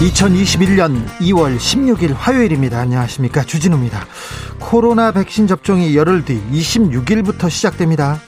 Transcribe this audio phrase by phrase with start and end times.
[0.00, 2.78] 2021년 2월 16일 화요일입니다.
[2.78, 3.44] 안녕하십니까.
[3.44, 4.06] 주진우입니다.
[4.58, 8.18] 코로나 백신 접종이 열흘 뒤 26일부터 시작됩니다.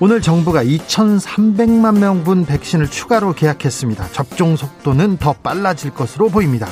[0.00, 4.08] 오늘 정부가 2,300만 명분 백신을 추가로 계약했습니다.
[4.12, 6.66] 접종 속도는 더 빨라질 것으로 보입니다.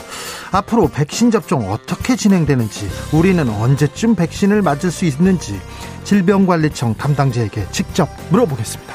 [0.51, 5.60] 앞으로 백신 접종 어떻게 진행되는지, 우리는 언제쯤 백신을 맞을 수 있는지
[6.05, 8.95] 질병관리청 담당자에게 직접 물어보겠습니다.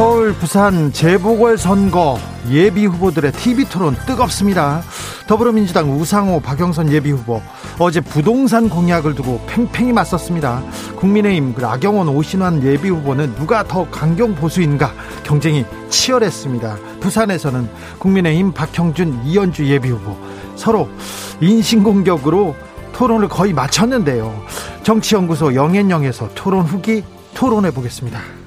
[0.00, 4.80] 서울, 부산 재보궐선거 예비 후보들의 TV 토론 뜨겁습니다.
[5.26, 7.42] 더불어민주당 우상호, 박영선 예비 후보
[7.78, 10.62] 어제 부동산 공약을 두고 팽팽히 맞섰습니다.
[10.96, 14.90] 국민의힘 나경원, 오신환 예비 후보는 누가 더 강경 보수인가
[15.22, 16.78] 경쟁이 치열했습니다.
[17.00, 20.16] 부산에서는 국민의힘 박형준, 이현주 예비 후보
[20.56, 20.88] 서로
[21.42, 22.56] 인신공격으로
[22.94, 24.46] 토론을 거의 마쳤는데요.
[24.82, 27.04] 정치연구소 영앤영에서 토론 후기
[27.34, 28.39] 토론해 보겠습니다.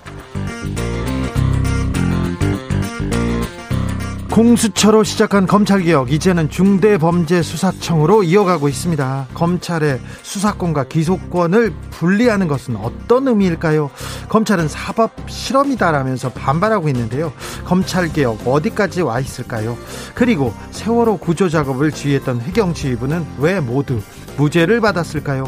[4.34, 9.28] 공수처로 시작한 검찰개혁 이제는 중대범죄수사청으로 이어가고 있습니다.
[9.36, 13.92] 검찰의 수사권과 기소권을 분리하는 것은 어떤 의미일까요?
[14.30, 17.32] 검찰은 사법 실험이다라면서 반발하고 있는데요.
[17.66, 19.78] 검찰개혁 어디까지 와 있을까요?
[20.16, 24.02] 그리고 세월호 구조작업을 지휘했던 해경 지휘부는 왜 모두
[24.38, 25.48] 무죄를 받았을까요?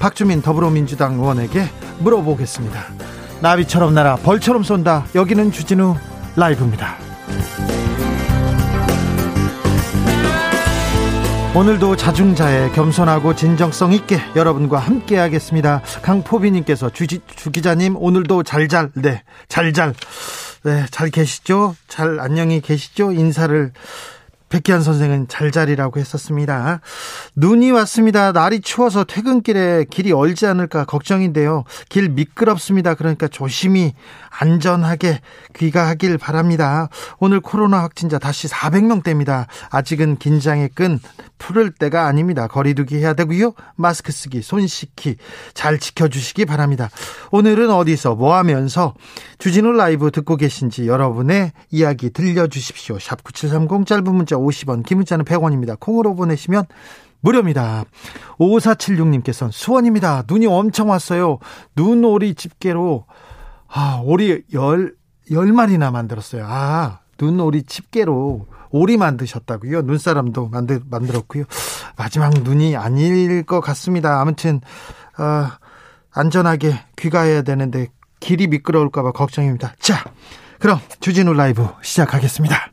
[0.00, 1.68] 박주민 더불어민주당 의원에게
[2.00, 2.82] 물어보겠습니다.
[3.42, 5.06] 나비처럼 날아 벌처럼 쏜다.
[5.14, 5.94] 여기는 주진우
[6.34, 6.96] 라이브입니다.
[11.56, 15.82] 오늘도 자중자애 겸손하고 진정성 있게 여러분과 함께 하겠습니다.
[16.02, 19.94] 강포비님께서 주, 주 기자님 오늘도 잘잘 네 잘잘
[20.64, 21.76] 네 잘 계시죠?
[21.86, 23.12] 잘 안녕히 계시죠?
[23.12, 23.72] 인사를
[24.48, 26.80] 백기환 선생은 잘자리라고 했었습니다.
[27.34, 28.32] 눈이 왔습니다.
[28.32, 31.64] 날이 추워서 퇴근길에 길이 얼지 않을까 걱정인데요.
[31.88, 32.94] 길 미끄럽습니다.
[32.94, 33.94] 그러니까 조심히
[34.38, 35.20] 안전하게
[35.54, 36.88] 귀가하길 바랍니다.
[37.18, 39.46] 오늘 코로나 확진자 다시 400명대입니다.
[39.70, 40.98] 아직은 긴장의 끈
[41.38, 42.46] 풀을 때가 아닙니다.
[42.46, 43.52] 거리두기 해야 되고요.
[43.76, 45.16] 마스크 쓰기, 손 씻기
[45.52, 46.90] 잘 지켜주시기 바랍니다.
[47.30, 48.94] 오늘은 어디서 뭐 하면서
[49.38, 52.98] 주진우 라이브 듣고 계신지 여러분의 이야기 들려주십시오.
[52.98, 55.78] 샵 9730 짧은 문자 50원, 긴 문자는 100원입니다.
[55.78, 56.64] 콩으로 보내시면
[57.20, 57.84] 무료입니다.
[58.38, 60.24] 5476님께서는 수원입니다.
[60.28, 61.38] 눈이 엄청 왔어요.
[61.74, 63.06] 눈오리 집게로
[63.76, 64.94] 아, 오리 열,
[65.32, 66.46] 열 마리나 만들었어요.
[66.48, 69.82] 아, 눈오리 집게로 오리 만드셨다고요.
[69.82, 71.44] 눈사람도 만들, 만들었고요.
[71.96, 74.20] 마지막 눈이 아닐 것 같습니다.
[74.20, 74.60] 아무튼,
[75.18, 75.48] 어,
[76.12, 77.88] 안전하게 귀가해야 되는데
[78.20, 79.74] 길이 미끄러울까봐 걱정입니다.
[79.80, 80.04] 자,
[80.60, 82.70] 그럼 주진우 라이브 시작하겠습니다.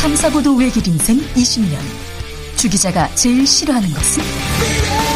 [0.00, 1.78] 탐사보도 외길 인생 20년.
[2.56, 5.15] 주 기자가 제일 싫어하는 것은?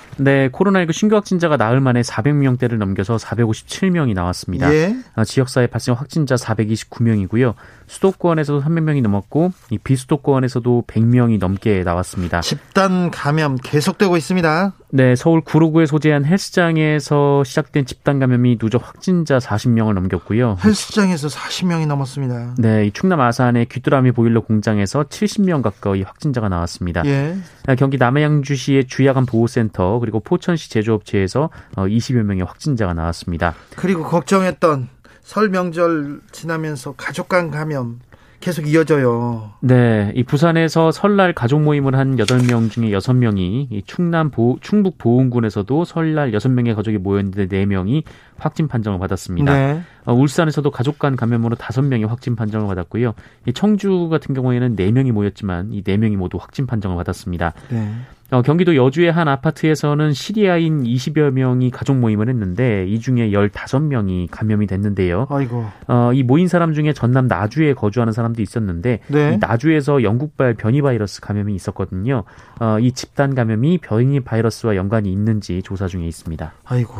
[0.17, 4.73] 네, 코로나19 신규 확진자가 나흘 만에 400명대를 넘겨서 457명이 나왔습니다.
[4.73, 4.95] 예.
[5.15, 7.53] 아, 지역사회 발생 확진자 429명이고요.
[7.87, 12.41] 수도권에서도 300명이 넘었고 이 비수도권에서도 100명이 넘게 나왔습니다.
[12.41, 14.73] 집단 감염 계속되고 있습니다.
[14.93, 20.57] 네, 서울 구로구에 소재한 헬스장에서 시작된 집단 감염이 누적 확진자 40명을 넘겼고요.
[20.63, 22.55] 헬스장에서 40명이 넘었습니다.
[22.57, 27.03] 네, 이 충남 아산의 귀뚜라미 보일러 공장에서 70명 가까이 확진자가 나왔습니다.
[27.05, 27.37] 예.
[27.67, 33.55] 아, 경기 남해양주시의 주야간 보호센터 그리고 포천시 제조업체에서 20여 어, 명의 확진자가 나왔습니다.
[33.77, 34.89] 그리고 걱정했던
[35.21, 37.99] 설 명절 지나면서 가족 간 감염
[38.41, 39.51] 계속 이어져요.
[39.61, 45.85] 네, 이 부산에서 설날 가족 모임을 한 8명 중에 6명이 이 충남 보, 충북 보은군에서도
[45.85, 48.03] 설날 6명의 가족이 모였는데 4명이
[48.37, 49.53] 확진 판정을 받았습니다.
[49.53, 49.81] 네.
[50.05, 53.13] 어, 울산에서도 가족 간 감염으로 5명이 확진 판정을 받았고요.
[53.45, 57.53] 이 청주 같은 경우에는 4명이 모였지만 이 4명이 모두 확진 판정을 받았습니다.
[57.69, 57.93] 네.
[58.31, 64.67] 어, 경기도 여주의 한 아파트에서는 시리아인 20여 명이 가족 모임을 했는데 이 중에 15명이 감염이
[64.67, 65.27] 됐는데요.
[65.29, 65.65] 아이고.
[65.87, 69.33] 어, 이 모인 사람 중에 전남 나주에 거주하는 사람도 있었는데 네.
[69.33, 72.23] 이 나주에서 영국발 변이 바이러스 감염이 있었거든요.
[72.61, 76.53] 어, 이 집단 감염이 변이 바이러스와 연관이 있는지 조사 중에 있습니다.
[76.63, 76.93] 아이고.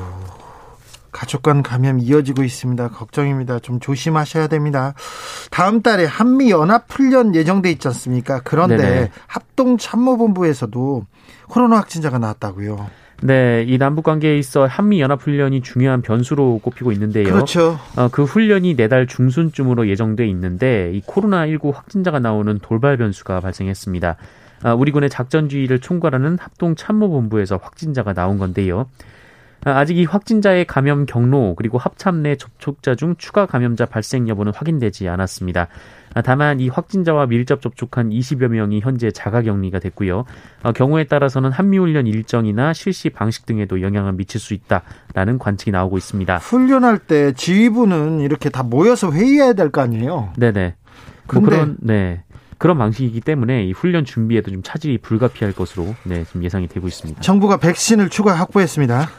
[1.11, 2.89] 가족 간 감염 이어지고 있습니다.
[2.89, 3.59] 걱정입니다.
[3.59, 4.93] 좀 조심하셔야 됩니다.
[5.49, 8.41] 다음 달에 한미 연합 훈련 예정돼 있지 않습니까?
[8.43, 9.11] 그런데 네네.
[9.27, 11.05] 합동 참모본부에서도
[11.47, 12.89] 코로나 확진자가 나왔다고요.
[13.23, 17.25] 네, 이 남북 관계에 있어 한미 연합 훈련이 중요한 변수로 꼽히고 있는데요.
[17.25, 17.77] 그렇죠.
[17.95, 24.15] 어, 그 훈련이 내달 중순쯤으로 예정돼 있는데 이 코로나 19 확진자가 나오는 돌발 변수가 발생했습니다.
[24.63, 28.87] 아, 우리 군의 작전주의를 총괄하는 합동 참모본부에서 확진자가 나온 건데요.
[29.63, 34.53] 아, 아직 이 확진자의 감염 경로 그리고 합참 내 접촉자 중 추가 감염자 발생 여부는
[34.55, 35.67] 확인되지 않았습니다.
[36.13, 40.25] 아, 다만 이 확진자와 밀접 접촉한 20여 명이 현재 자가격리가 됐고요.
[40.63, 46.37] 어, 경우에 따라서는 한미훈련 일정이나 실시 방식 등에도 영향을 미칠 수 있다라는 관측이 나오고 있습니다.
[46.37, 50.33] 훈련할 때 지휘부는 이렇게 다 모여서 회의해야 될 거 아니에요?
[50.37, 50.75] 네네.
[51.33, 52.23] 뭐 그런 네.
[52.57, 57.21] 그런 방식이기 때문에 이 훈련 준비에도 좀 차질이 불가피할 것으로 네, 지금 예상이 되고 있습니다.
[57.21, 59.09] 정부가 백신을 추가 확보했습니다.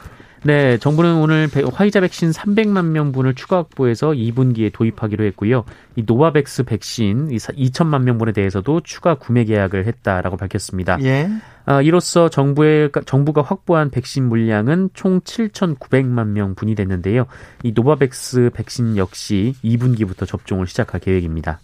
[0.45, 5.65] 네, 정부는 오늘 화이자 백신 300만 명분을 추가 확보해서 2분기에 도입하기로 했고요.
[5.95, 10.99] 이 노바백스 백신 2천만 명분에 대해서도 추가 구매 계약을 했다라고 밝혔습니다.
[11.03, 11.29] 예.
[11.65, 17.27] 아, 이로써 정부의 정부가 확보한 백신 물량은 총 7,900만 명분이 됐는데요.
[17.63, 21.61] 이 노바백스 백신 역시 2분기부터 접종을 시작할 계획입니다.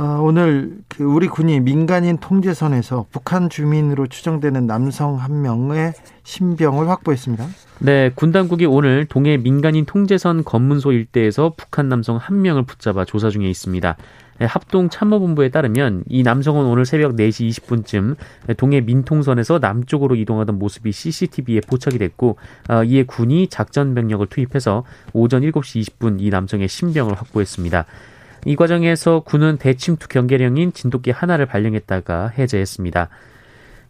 [0.00, 5.92] 어, 오늘 그 우리 군이 민간인 통제선에서 북한 주민으로 추정되는 남성 한 명의
[6.22, 7.46] 신병을 확보했습니다.
[7.80, 13.28] 네, 군 당국이 오늘 동해 민간인 통제선 검문소 일대에서 북한 남성 한 명을 붙잡아 조사
[13.28, 13.96] 중에 있습니다.
[14.38, 18.16] 네, 합동 참모본부에 따르면 이 남성은 오늘 새벽 4시 20분쯤
[18.56, 22.38] 동해 민통선에서 남쪽으로 이동하던 모습이 CCTV에 포착이 됐고
[22.70, 27.84] 어, 이에 군이 작전 병력을 투입해서 오전 7시 20분 이 남성의 신병을 확보했습니다.
[28.44, 33.08] 이 과정에서 군은 대침투 경계령인 진돗개 하나를 발령했다가 해제했습니다.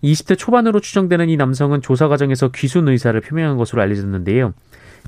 [0.03, 4.55] 20대 초반으로 추정되는 이 남성은 조사 과정에서 귀순 의사를 표명한 것으로 알려졌는데요.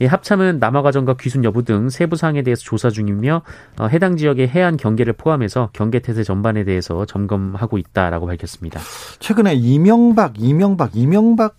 [0.01, 3.43] 이 합참은 남아 과정과 귀순 여부 등 세부 사항에 대해서 조사 중이며
[3.79, 8.81] 어, 해당 지역의 해안 경계를 포함해서 경계 태세 전반에 대해서 점검하고 있다라고 밝혔습니다.
[9.19, 11.57] 최근에 이명박, 이명박, 이명박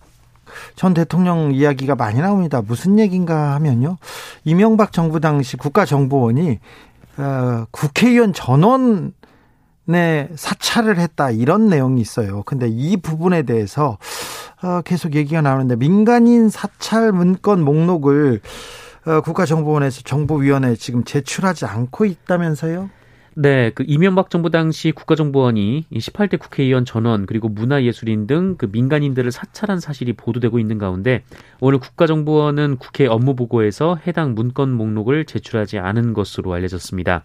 [0.76, 2.62] 전 대통령 이야기가 많이 나옵니다.
[2.66, 3.98] 무슨 얘기인가 하면요.
[4.44, 6.58] 이명박 정부 당시 국가정보원이
[7.16, 9.12] 어, 국회의원 전원에
[10.34, 12.42] 사찰을 했다 이런 내용이 있어요.
[12.44, 13.98] 근데 이 부분에 대해서
[14.62, 18.40] 어, 계속 얘기가 나오는데 민간인 사찰 문건 목록을
[19.06, 22.88] 어, 국가정보원에서 정보위원회에 지금 제출하지 않고 있다면서요?
[23.36, 29.80] 네, 그 이명박 정부 당시 국가정보원이 18대 국회의원 전원 그리고 문화예술인 등 그 민간인들을 사찰한
[29.80, 31.22] 사실이 보도되고 있는 가운데
[31.60, 37.22] 오늘 국가정보원은 국회 업무 보고에서 해당 문건 목록을 제출하지 않은 것으로 알려졌습니다.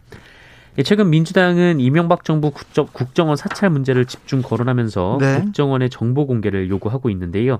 [0.78, 5.42] 예, 최근 민주당은 이명박 정부 국정, 원 사찰 문제를 집중 거론하면서 네.
[5.42, 7.60] 국정원의 정보 공개를 요구하고 있는데요.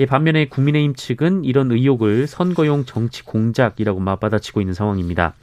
[0.00, 5.34] 예, 반면에 국민의힘 측은 이런 의혹을 선거용 정치 공작이라고 맞받아치고 있는 상황입니다.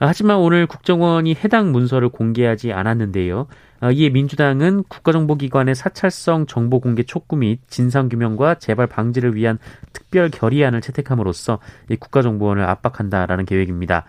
[0.00, 3.46] 하지만 오늘 국정원이 해당 문서를 공개하지 않았는데요.
[3.80, 9.58] 어, 이에 민주당은 국가정보기관의 사찰성 정보 공개 촉구 및 진상규명과 재발 방지를 위한
[9.92, 11.58] 특별 결의안을 채택함으로써
[12.00, 14.06] 국가정보원을 압박한다라는 계획입니다.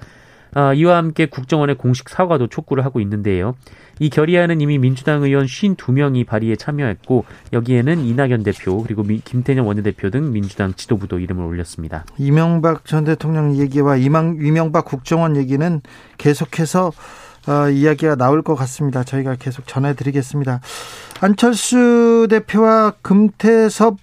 [0.55, 3.55] 어, 이와 함께 국정원의 공식 사과도 촉구를 하고 있는데요.
[3.99, 10.31] 이 결의안은 이미 민주당 의원 52명이 발의에 참여했고 여기에는 이낙연 대표 그리고 김태년 원내대표 등
[10.31, 12.05] 민주당 지도부도 이름을 올렸습니다.
[12.17, 15.81] 이명박 전 대통령 얘기와 이망, 이명박 국정원 얘기는
[16.17, 16.91] 계속해서
[17.47, 19.03] 어, 이야기가 나올 것 같습니다.
[19.03, 20.61] 저희가 계속 전해드리겠습니다.
[21.21, 23.97] 안철수 대표와 금태섭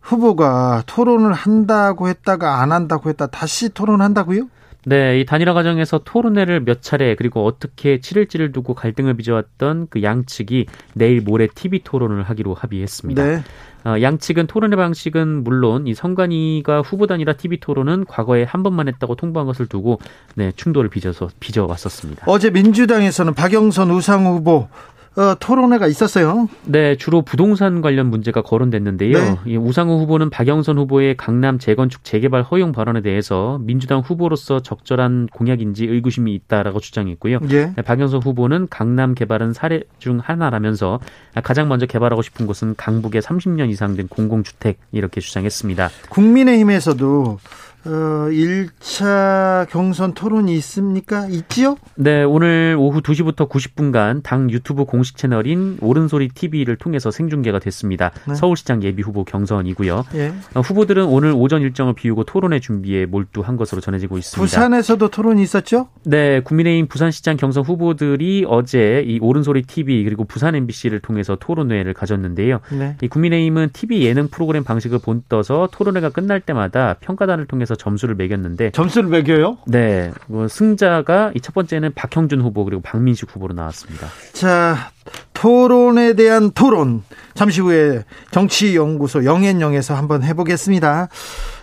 [0.00, 4.48] 후보가 토론을 한다고 했다가 안 한다고 했다 다시 토론한다고요?
[4.84, 10.66] 네, 이 단일화 과정에서 토론회를 몇 차례 그리고 어떻게 치를지를 두고 갈등을 빚어왔던 그 양측이
[10.94, 13.24] 내일 모레 TV 토론을 하기로 합의했습니다.
[13.24, 13.42] 네.
[13.84, 19.16] 어, 양측은 토론회 방식은 물론 이 성관이가 후보 단일화 TV 토론은 과거에 한 번만 했다고
[19.16, 19.98] 통보한 것을 두고
[20.34, 22.24] 네, 충돌을 빚어서 빚어왔었습니다.
[22.28, 24.68] 어제 민주당에서는 박영선 우상 후보
[25.14, 26.48] 어, 토론회가 있었어요.
[26.64, 29.38] 네, 주로 부동산 관련 문제가 거론됐는데요.
[29.44, 29.56] 네.
[29.56, 36.34] 우상호 후보는 박영선 후보의 강남 재건축 재개발 허용 발언에 대해서 민주당 후보로서 적절한 공약인지 의구심이
[36.34, 37.40] 있다라고 주장했고요.
[37.50, 37.72] 예.
[37.76, 40.98] 네, 박영선 후보는 강남 개발은 사례 중 하나라면서
[41.42, 45.90] 가장 먼저 개발하고 싶은 곳은 강북에 30년 이상 된 공공주택 이렇게 주장했습니다.
[46.08, 47.38] 국민의힘에서도
[47.84, 51.26] 어, 1차 경선 토론이 있습니까?
[51.26, 51.76] 있지요?
[51.96, 58.12] 네, 오늘 오후 2시부터 90분간 당 유튜브 공식 채널인 오른소리 TV를 통해서 생중계가 됐습니다.
[58.28, 58.34] 네.
[58.34, 60.04] 서울시장 예비 후보 경선이고요.
[60.14, 60.32] 예.
[60.54, 64.40] 어, 후보들은 오늘 오전 일정을 비우고 토론회 준비에 몰두한 것으로 전해지고 있습니다.
[64.40, 65.88] 부산에서도 토론이 있었죠?
[66.04, 72.60] 네, 국민의힘 부산시장 경선 후보들이 어제 이 오른소리 TV 그리고 부산 MBC를 통해서 토론회를 가졌는데요.
[72.70, 72.96] 네.
[73.02, 78.14] 이 국민의힘은 TV 예능 프로그램 방식을 본떠서 토론회가 끝날 때마다 평가단을 통해서 통 해서 점수를
[78.14, 79.58] 매겼는데 점수를 매겨요?
[79.66, 84.06] 네, 뭐 승자가 이 첫 번째는 박형준 후보 그리고 박민식 후보로 나왔습니다.
[84.32, 84.92] 자,
[85.34, 87.02] 토론에 대한 토론
[87.34, 91.08] 잠시 후에 정치연구소 영앤영에서 한번 해보겠습니다.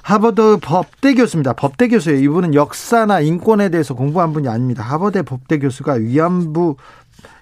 [0.02, 1.54] 하버드 법대 교수입니다.
[1.54, 2.20] 법대 교수예요.
[2.20, 4.84] 이분은 역사나 인권에 대해서 공부한 분이 아닙니다.
[4.84, 6.76] 하버드 법대 교수가 위안부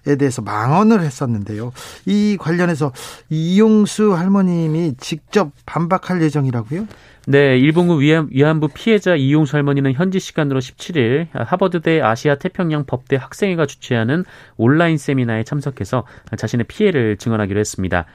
[0.06, 1.72] 에 대해서 망언을 했었는데요.
[2.06, 2.94] 이 관련해서
[3.30, 6.88] 이용수 할머님이 직접 반박할 예정이라고요?
[7.28, 8.00] 네, 일본군
[8.32, 14.24] 위안 부 피해자 이용수 할머니는 현지 시간으로 17일 하버드대 아시아 태평양 법대 학생회가 주최하는
[14.56, 16.06] 온라인 세미나에 참석해서
[16.38, 18.06] 자신의 피해를 증언하기로 했습니다.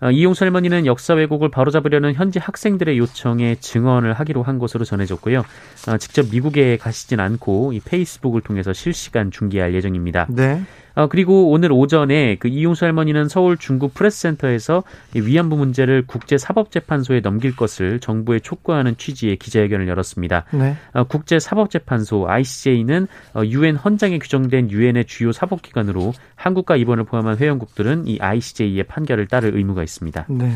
[0.00, 5.44] 어, 이용수 할머니는 역사 왜곡을 바로잡으려는 현지 학생들의 요청에 증언을 하기로 한 것으로 전해졌고요.
[5.88, 10.26] 어, 직접 미국에 가시진 않고 이 페이스북을 통해서 실시간 중계할 예정입니다.
[10.30, 10.62] 네.
[10.94, 14.84] 어, 그리고 오늘 오전에 그 이용수 할머니는 서울 중국 프레스센터에서
[15.14, 20.44] 위안부 문제를 국제사법재판소에 넘길 것을 정부에 촉구하는 취지의 기자회견을 열었습니다.
[20.52, 20.76] 네.
[20.92, 28.18] 어, 국제사법재판소 ICJ는 어, 유엔 헌장에 규정된 유엔의 주요 사법기관으로 한국과 일본을 포함한 회원국들은 이
[28.20, 30.26] ICJ의 판결을 따를 의무가 있습니다.
[30.28, 30.52] 네.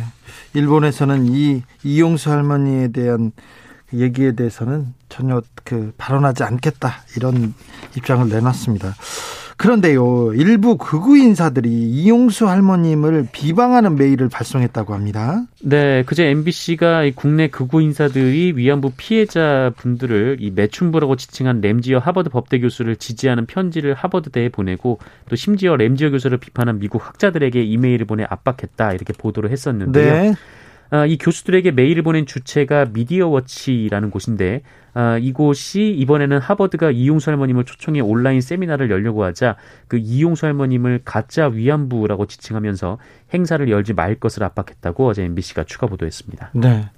[0.54, 3.33] 일본에서는 이 이용수 할머니에 대한
[3.92, 7.54] 얘기에 대해서는 전혀 그 발언하지 않겠다 이런
[7.97, 8.95] 입장을 내놨습니다.
[9.59, 15.43] 그런데요, 일부 극우 인사들이 이용수 할머님을 비방하는 메일을 발송했다고 합니다.
[15.61, 22.61] 네, 그제 MBC가 국내 극우 인사들이 위안부 피해자 분들을 이 매춘부라고 지칭한 램지어 하버드 법대
[22.61, 28.93] 교수를 지지하는 편지를 하버드대에 보내고 또 심지어 램지어 교수를 비판한 미국 학자들에게 이메일을 보내 압박했다
[28.93, 30.12] 이렇게 보도를 했었는데요.
[30.12, 30.35] 네.
[30.90, 34.62] 아, 이 교수들에게 메일을 보낸 주체가 미디어워치라는 곳인데
[34.95, 41.47] 아, 이곳이 이번에는 하버드가 이용수 할머님을 초청해 온라인 세미나를 열려고 하자 그 이용수 할머님을 가짜
[41.49, 42.99] 위안부라고 지칭하면서
[43.35, 46.50] 행사를 열지 말 것을 압박했다고 어제 MBC가 추가 보도했습니다.
[46.54, 46.88] 네.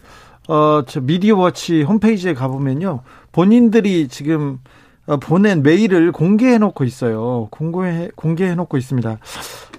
[0.49, 3.03] 어, 저 미디어워치 홈페이지에 가보면요.
[3.33, 4.59] 본인들이 지금
[5.07, 7.49] 어, 보낸 메일을 공개해 놓고 있어요.
[7.51, 9.19] 공개해, 공개해 놓고 있습니다.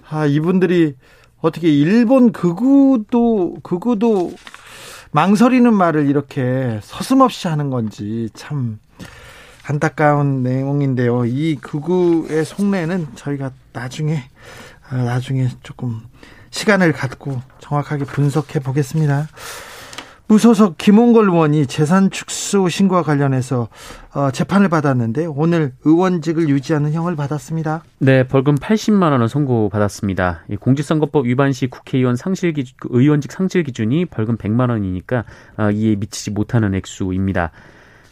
[0.09, 0.95] 아, 이분들이
[1.41, 4.33] 어떻게 일본 극우도 극우도
[5.11, 8.79] 망설이는 말을 이렇게 서슴없이 하는 건지 참
[9.67, 11.25] 안타까운 내용인데요.
[11.25, 14.23] 이 극우의 속내는 저희가 나중에
[14.89, 16.01] 아, 나중에 조금
[16.49, 19.27] 시간을 갖고 정확하게 분석해 보겠습니다.
[20.31, 23.67] 무소속 김홍걸 의원이 재산 축소 신고와 관련해서
[24.13, 27.83] 어, 재판을 받았는데 오늘 의원직을 유지하는 형을 받았습니다.
[27.99, 30.45] 네, 벌금 80만 원을 선고받았습니다.
[30.61, 35.25] 공직선거법 위반 시 국회의원 상실 기준, 그 의원직 상실 기준이 벌금 100만 원이니까
[35.57, 37.51] 어, 이에 미치지 못하는 액수입니다.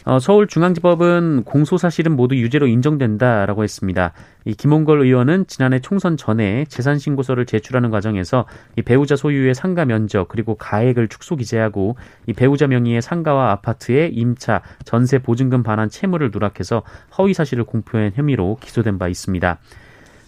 [0.09, 4.11] 어, 서울중앙지법은 공소 사실은 모두 유죄로 인정된다라고 했습니다.
[4.43, 10.27] 이 김홍걸 의원은 지난해 총선 전에 재산 신고서를 제출하는 과정에서 이 배우자 소유의 상가 면적
[10.27, 16.81] 그리고 가액을 축소 기재하고 이 배우자 명의의 상가와 아파트에 임차, 전세 보증금 반환 채무를 누락해서
[17.19, 19.59] 허위 사실을 공표한 혐의로 기소된 바 있습니다.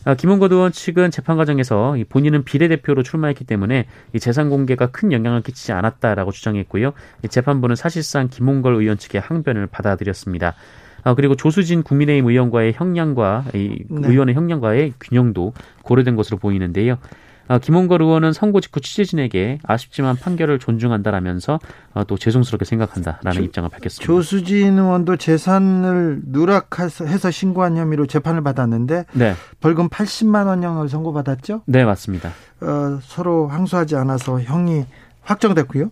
[0.03, 3.85] 아, 김은건 의원 측은 재판 과정에서 본인은 비례대표로 출마했기 때문에
[4.19, 6.93] 재산 공개가 큰 영향을 끼치지 않았다라고 주장했고요.
[7.29, 10.55] 재판부는 사실상 김홍걸 의원 측의 항변을 받아들였습니다.
[11.03, 14.07] 아, 그리고 조수진 국민의힘 의원과의 형량과 이 네.
[14.07, 15.53] 의원의 형량과의 균형도
[15.83, 16.97] 고려된 것으로 보이는데요.
[17.47, 21.59] 아, 김홍걸 의원은 선고 직후 취재진에게 아쉽지만 판결을 존중한다라면서
[21.93, 24.05] 아, 또 죄송스럽게 생각한다라는 조, 입장을 밝혔습니다.
[24.05, 29.35] 조수진 의원도 재산을 누락해서 신고한 혐의로 재판을 받았는데 네.
[29.59, 31.63] 벌금 80만 원형을 선고받았죠?
[31.65, 32.31] 네, 맞습니다.
[32.61, 34.85] 어, 서로 항소하지 않아서 형이
[35.23, 35.91] 확정됐고요.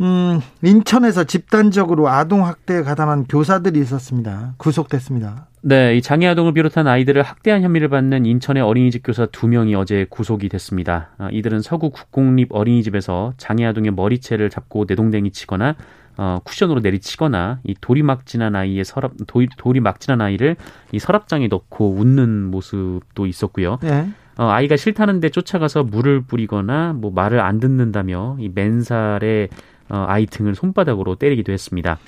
[0.00, 4.54] 음, 인천에서 집단적으로 아동 학대에 가담한 교사들이 있었습니다.
[4.56, 5.46] 구속됐습니다.
[5.64, 10.06] 네, 이 장애 아동을 비롯한 아이들을 학대한 혐의를 받는 인천의 어린이집 교사 두 명이 어제
[10.10, 11.10] 구속이 됐습니다.
[11.18, 15.76] 아, 이들은 서구 국공립 어린이집에서 장애 아동의 머리채를 잡고 내동댕이 치거나
[16.16, 20.56] 어, 쿠션으로 내리치거나 이 돌이 막진한 아이의 서랍 돌, 돌이 막진한 아이를
[20.90, 23.78] 이 서랍장에 넣고 웃는 모습도 있었고요.
[23.82, 24.08] 네.
[24.38, 29.48] 어, 아이가 싫다는데 쫓아가서 물을 뿌리거나 뭐 말을 안 듣는다며 이 맨살에
[29.88, 31.98] 어, 아이 등을 손바닥으로 때리기도 했습니다.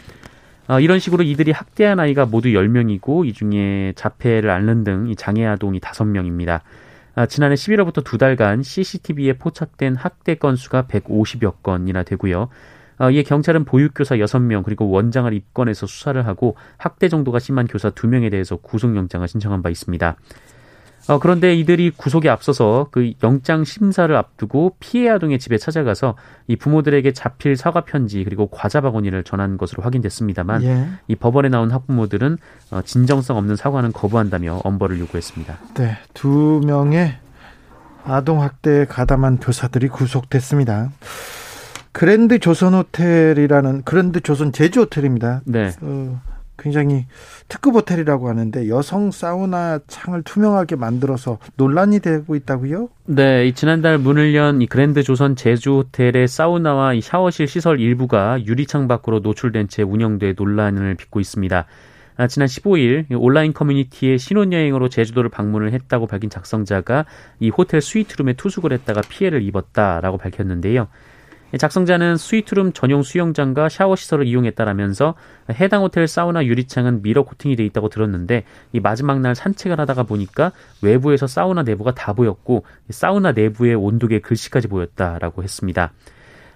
[0.67, 5.45] 어, 이런 식으로 이들이 학대한 아이가 모두 10명이고 이 중에 자폐를 앓는 등 이 장애
[5.47, 6.61] 아동이 5명입니다.
[7.17, 12.49] 아, 지난해 11월부터 두 달간 CCTV에 포착된 학대 건수가 150여 건이나 되고요.
[12.99, 18.31] 어, 이에 경찰은 보육교사 6명 그리고 원장을 입건해서 수사를 하고 학대 정도가 심한 교사 2명에
[18.31, 20.17] 대해서 구속영장을 신청한 바 있습니다.
[21.07, 26.15] 어, 그런데 이들이 구속에 앞서서 그 영장 심사를 앞두고 피해 아동의 집에 찾아가서
[26.47, 30.89] 이 부모들에게 자필 사과 편지 그리고 과자 바구니를 전한 것으로 확인됐습니다만 예.
[31.09, 32.39] 이 법원에 나온 학부모들은
[32.71, 35.59] 어, 진정성 없는 사과는 거부한다며 엄벌을 요구했습니다.
[35.75, 37.17] 네, 두 명의
[38.05, 40.91] 아동 학대에 가담한 교사들이 구속됐습니다.
[41.93, 45.43] 그랜드 조선 호텔이라는 그랜드 조선 제주 호텔입니다.
[45.45, 45.71] 네.
[45.81, 46.21] 어,
[46.57, 47.07] 굉장히
[47.49, 52.89] 특급 호텔이라고 하는데 여성 사우나 창을 투명하게 만들어서 논란이 되고 있다고요?
[53.07, 58.89] 네, 지난달 문을 연 이 그랜드 조선 제주 호텔의 사우나와 이 샤워실 시설 일부가 유리창
[58.89, 61.67] 밖으로 노출된 채 운영돼 논란을 빚고 있습니다.
[62.17, 67.07] 아, 지난 15일 온라인 커뮤니티에 신혼여행으로 제주도를 방문을 했다고 밝힌 작성자가
[67.41, 70.87] 이 호텔 스위트룸에 투숙을 했다가 피해를 입었다라고 밝혔는데요.
[71.59, 75.15] 작성자는 스위트룸 전용 수영장과 샤워 시설을 이용했다라면서
[75.53, 80.53] 해당 호텔 사우나 유리창은 미러 코팅이 돼 있다고 들었는데 이 마지막 날 산책을 하다가 보니까
[80.83, 85.93] 외부에서 사우나 내부가 다 보였고 사우나 내부의 온도계 글씨까지 보였다라고 했습니다.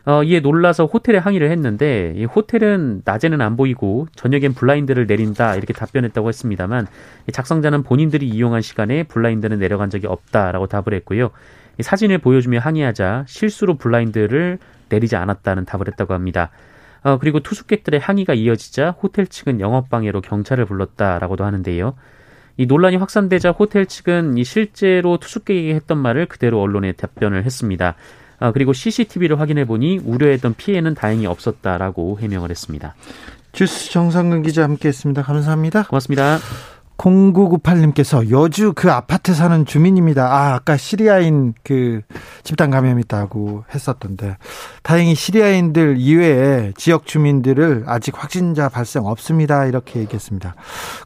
[0.05, 5.75] 어, 이에 놀라서 호텔에 항의를 했는데 이 호텔은 낮에는 안 보이고 저녁엔 블라인드를 내린다 이렇게
[5.75, 6.87] 답변했다고 했습니다만
[7.31, 11.31] 작성자는 본인들이 이용한 시간에 블라인드는 내려간 적이 없다라고 답을 했고요.
[11.78, 16.50] 이 사진을 보여주며 항의하자 실수로 블라인드를 내리지 않았다는 답을 했다고 합니다.
[17.02, 21.95] 어, 그리고 투숙객들의 항의가 이어지자 호텔 측은 영업방해로 경찰을 불렀다라고도 하는데요.
[22.57, 27.95] 이 논란이 확산되자 호텔 측은 이 실제로 투숙객에게 했던 말을 그대로 언론에 답변을 했습니다.
[28.40, 32.95] 아, 그리고 CCTV를 확인해 보니 우려했던 피해는 다행히 없었다라고 해명을 했습니다.
[33.52, 35.23] 주스 정상근 기자 함께했습니다.
[35.23, 35.85] 감사합니다.
[35.85, 36.38] 고맙습니다.
[36.99, 40.26] 0998님께서 여주 그 아파트 사는 주민입니다.
[40.26, 42.02] 아, 아까 시리아인 그
[42.43, 44.37] 집단 감염 있다고 했었던데.
[44.83, 49.67] 다행히 시리아인들 이외에 지역 주민들을 아직 확진자 발생 없습니다.
[49.67, 50.57] 이렇게 얘기했습니다.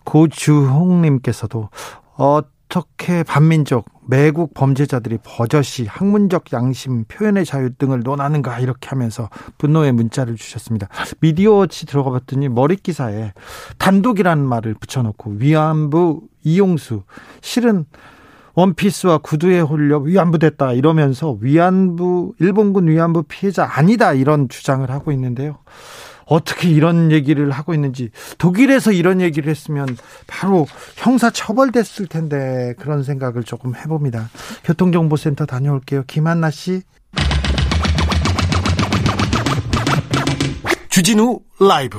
[0.05, 1.69] 고주홍님께서도
[2.17, 2.41] 어
[2.73, 10.37] 떻게 반민족 매국 범죄자들이 버젓이 학문적 양심, 표현의 자유 등을 논하는가 이렇게 하면서 분노의 문자를
[10.37, 10.89] 주셨습니다.
[11.21, 13.35] 미디어치 들어가 봤더니 머리 기사에
[13.77, 17.03] 단독이라는 말을 붙여놓고 위안부 이용수
[17.43, 17.85] 실은
[18.55, 25.59] 원피스와 구두에 홀려 위안부 됐다 이러면서 위안부 일본군 위안부 피해자 아니다 이런 주장을 하고 있는데요.
[26.27, 29.87] 어떻게 이런 얘기를 하고 있는지 독일에서 이런 얘기를 했으면
[30.27, 34.31] 바로 형사 처벌됐을 텐데 그런 생각을 조금 해봅니다.
[34.65, 36.05] 교통정보센터 다녀올게요.
[36.07, 36.83] 김한나 씨.
[40.89, 41.99] 주진우 라이브.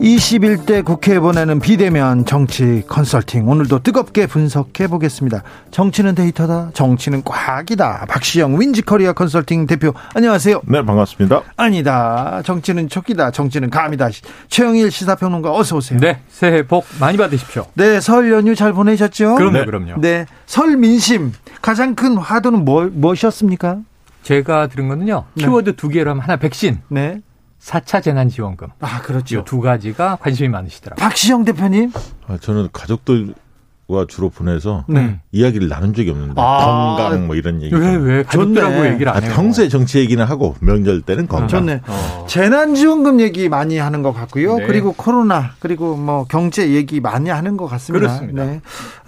[0.00, 5.42] 21대 국회에 보내는 비대면 정치 컨설팅 오늘도 뜨겁게 분석해 보겠습니다.
[5.72, 6.70] 정치는 데이터다.
[6.72, 8.06] 정치는 과학이다.
[8.08, 10.62] 박시영 윈지커리아 컨설팅 대표 안녕하세요.
[10.66, 11.42] 네 반갑습니다.
[11.56, 12.42] 아니다.
[12.44, 13.32] 정치는 촉이다.
[13.32, 14.08] 정치는 감이다.
[14.48, 15.98] 최영일 시사평론가 어서 오세요.
[15.98, 17.66] 네 새해 복 많이 받으십시오.
[17.74, 19.34] 네 설 연휴 잘 보내셨죠?
[19.34, 19.64] 그럼요 네.
[19.64, 19.94] 그럼요.
[20.00, 23.78] 네설 민심 가장 큰 화두는 뭐, 무엇이었습니까?
[24.22, 25.24] 제가 들은 거는요.
[25.34, 25.44] 네.
[25.44, 26.78] 키워드 두 개로 하면 하나 백신.
[26.88, 27.20] 네.
[27.62, 28.68] 4차 재난지원금.
[28.80, 29.44] 아, 그렇죠.
[29.44, 31.02] 두 가지가 관심이 많으시더라고요.
[31.02, 31.92] 박시영 대표님?
[32.28, 35.18] 아, 저는 가족들과 주로 보내서 네.
[35.32, 37.74] 이야기를 나눈 적이 없는데 아, 건강 뭐 이런 얘기.
[37.74, 38.22] 왜, 왜?
[38.22, 39.32] 가족들하고 얘기를 안 해요?
[39.32, 41.48] 아, 평소에 정치 얘기는 하고 명절 때는 건강.
[41.48, 41.82] 좋네.
[41.86, 42.26] 어.
[42.28, 44.58] 재난지원금 얘기 많이 하는 것 같고요.
[44.58, 44.66] 네.
[44.66, 48.06] 그리고 코로나 그리고 뭐 경제 얘기 많이 하는 것 같습니다.
[48.06, 48.44] 그렇습니다.
[48.44, 48.60] 네.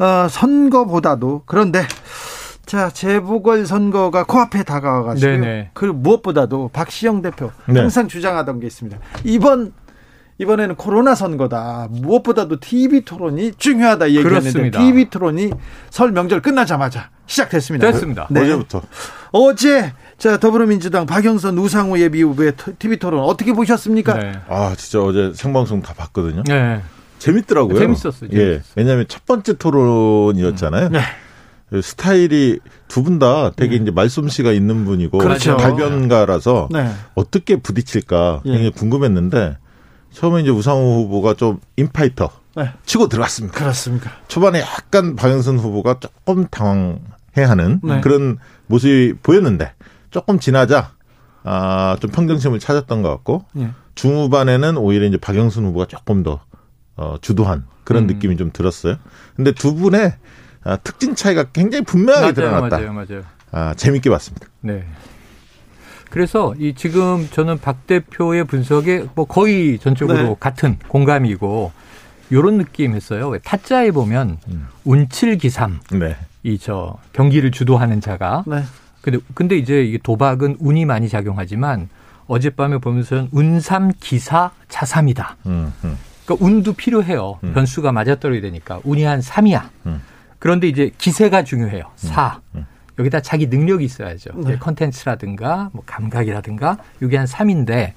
[0.04, 1.82] 어, 선거보다도 그런데
[2.70, 5.70] 자, 재보궐 선거가 코앞에 다가와가지고 네네.
[5.74, 7.80] 그 무엇보다도 박시영 대표 네.
[7.80, 8.96] 항상 주장하던 게 있습니다.
[9.24, 9.72] 이번
[10.38, 11.88] 이번에는 코로나 선거다.
[11.90, 15.50] 무엇보다도 TV 토론이 중요하다 얘기했는데 TV 토론이
[15.90, 17.90] 설 명절 끝나자마자 시작됐습니다.
[17.90, 18.28] 됐습니다.
[18.30, 18.42] 네.
[18.42, 18.82] 어제부터.
[19.32, 24.14] 어제 자 더불어민주당 박영선 우상호 예비 후보의 TV 토론 어떻게 보셨습니까?
[24.14, 24.32] 네.
[24.46, 26.44] 아 진짜 어제 생방송 다 봤거든요.
[26.46, 26.80] 네.
[27.18, 27.76] 재밌더라고요.
[27.80, 28.30] 재밌었어요.
[28.34, 28.62] 예.
[28.76, 30.90] 왜냐하면 첫 번째 토론이었잖아요.
[30.90, 31.00] 네.
[31.70, 33.82] 그 스타일이 두 분 다 되게 음.
[33.82, 35.56] 이제 말솜씨가 있는 분이고 그렇죠.
[35.56, 36.90] 발변가라서 네.
[37.14, 38.48] 어떻게 부딪힐까 예.
[38.50, 38.70] 굉장히 예.
[38.70, 39.56] 궁금했는데
[40.12, 42.72] 처음에 이제 우상호 후보가 좀 인파이터 네.
[42.84, 43.56] 치고 들어갔습니다.
[43.56, 44.10] 그렇습니까?
[44.26, 48.00] 초반에 약간 박영선 후보가 조금 당황해하는 네.
[48.00, 49.72] 그런 모습이 보였는데
[50.10, 50.90] 조금 지나자
[51.44, 53.70] 아, 좀 평정심을 찾았던 것 같고 네.
[53.94, 56.40] 중후반에는 오히려 이제 박영선 후보가 조금 더
[56.96, 58.06] 어, 주도한 그런 음.
[58.08, 58.96] 느낌이 좀 들었어요.
[59.36, 60.14] 근데 두 분의
[60.62, 62.78] 아, 특징 차이가 굉장히 분명하게 맞아요, 드러났다.
[62.78, 63.22] 맞아요, 맞아요.
[63.52, 64.46] 아, 재밌게 봤습니다.
[64.60, 64.84] 네.
[66.10, 70.36] 그래서 이 지금 저는 박 대표의 분석에 뭐 거의 전적으로 네.
[70.40, 71.72] 같은 공감이고
[72.32, 73.38] 요런 느낌이었어요.
[73.38, 74.66] 타짜에 보면 음.
[74.84, 76.16] 운칠기삼 네.
[76.42, 78.62] 이저 경기를 주도하는 자가 네.
[79.02, 81.88] 근데 근데 이제 이게 도박은 운이 많이 작용하지만
[82.26, 85.36] 어젯밤에 보면서 운삼 기사 자삼이다.
[85.46, 85.96] 음, 음.
[86.24, 87.38] 그러니까 운도 필요해요.
[87.44, 87.54] 음.
[87.54, 89.62] 변수가 맞아떨어야 되니까 운이 한 3이야.
[90.40, 90.42] 음.
[90.42, 91.84] 그런데 이제 기세가 중요해요.
[91.96, 92.40] 4.
[92.54, 92.66] 음, 음.
[92.98, 94.30] 여기다 자기 능력이 있어야죠.
[94.36, 94.58] 네.
[94.58, 97.92] 컨텐츠라든가 뭐 감각이라든가 이게 한 3인데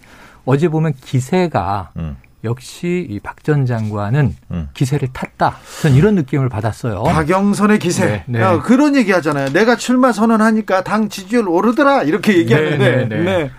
[0.45, 2.17] 어제 보면 기세가 음.
[2.43, 4.69] 역시 이 박 전 장관은 음.
[4.73, 5.57] 기세를 탔다.
[5.81, 7.03] 저는 이런 느낌을 받았어요.
[7.03, 8.05] 박영선의 기세.
[8.05, 8.39] 네, 네.
[8.41, 9.49] 야, 그런 얘기 하잖아요.
[9.51, 12.03] 내가 출마 선언하니까 당 지지율 오르더라.
[12.03, 12.77] 이렇게 얘기하는데.
[12.77, 13.23] 네, 네, 네.
[13.23, 13.51] 네.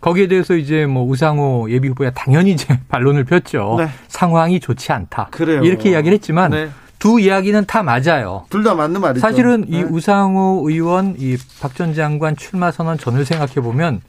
[0.00, 3.76] 거기에 대해서 이제 뭐 우상호 예비 후보야 당연히 이제 반론을 폈죠.
[3.78, 3.88] 네.
[4.08, 5.28] 상황이 좋지 않다.
[5.30, 5.62] 그래요.
[5.62, 6.68] 이렇게 이야기를 했지만 네.
[6.98, 8.44] 두 이야기는 다 맞아요.
[8.50, 9.20] 둘 다 맞는 말이죠.
[9.20, 9.82] 사실은 이 네.
[9.82, 14.00] 우상호 의원 이 박 전 장관 출마 선언 전을 생각해 보면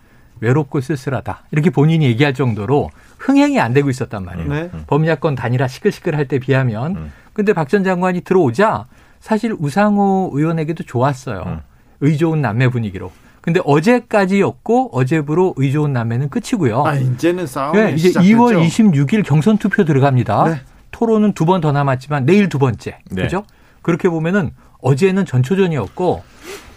[0.42, 1.44] 외롭고 쓸쓸하다.
[1.52, 4.50] 이렇게 본인이 얘기할 정도로 흥행이 안 되고 있었단 말이에요.
[4.54, 4.72] 네.
[4.88, 6.96] 범야권 단일화 시끌시끌할 때 비하면.
[6.96, 7.12] 음.
[7.34, 8.86] 근데 박 전 장관이 들어오자
[9.20, 11.44] 사실 우상호 의원에게도 좋았어요.
[11.46, 11.60] 음.
[12.02, 13.12] 의 좋은 남매 분위기로.
[13.42, 16.86] 근데 어제까지였고 어제부로 의 좋은 남매는 끝이고요.
[16.86, 18.36] 아, 이제는 싸움 네, 이제 시작됐죠.
[18.36, 20.44] 2월 26일 경선 투표 들어갑니다.
[20.46, 20.62] 네.
[20.92, 23.00] 토론은 두 번 더 남았지만 내일 두 번째.
[23.12, 23.24] 네.
[23.24, 23.44] 그죠?
[23.82, 26.24] 그렇게 보면은 어제는 전초전이었고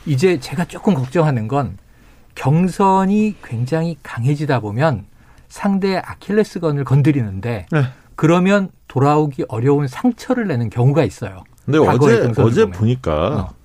[0.07, 1.77] 이제 제가 조금 걱정하는 건
[2.35, 5.05] 경선이 굉장히 강해지다 보면
[5.49, 7.83] 상대의 아킬레스건을 건드리는데 네.
[8.17, 11.45] 그러면 돌아오기 어려운 상처를 내는 경우가 있어요.
[11.65, 12.71] 근데 어제 어제 보면.
[12.73, 13.13] 보니까
[13.49, 13.63] 어.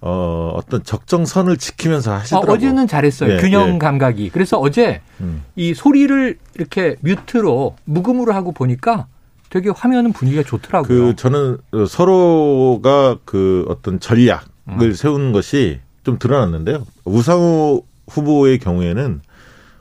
[0.00, 2.50] 어, 어떤 적정선을 지키면서 하시더라고요.
[2.52, 3.34] 어, 어제는 잘했어요.
[3.36, 3.78] 네, 균형 네.
[3.78, 4.30] 감각이.
[4.30, 5.42] 그래서 어제 음.
[5.56, 9.06] 이 소리를 이렇게 뮤트로 무음으로 하고 보니까
[9.50, 10.86] 되게 화면은 분위기가 좋더라고요.
[10.88, 11.58] 그 저는
[11.88, 14.92] 서로가 그 어떤 전략을 음.
[14.92, 16.86] 세우는 것이 좀 드러났는데요.
[17.04, 19.20] 우상호 후보의 경우에는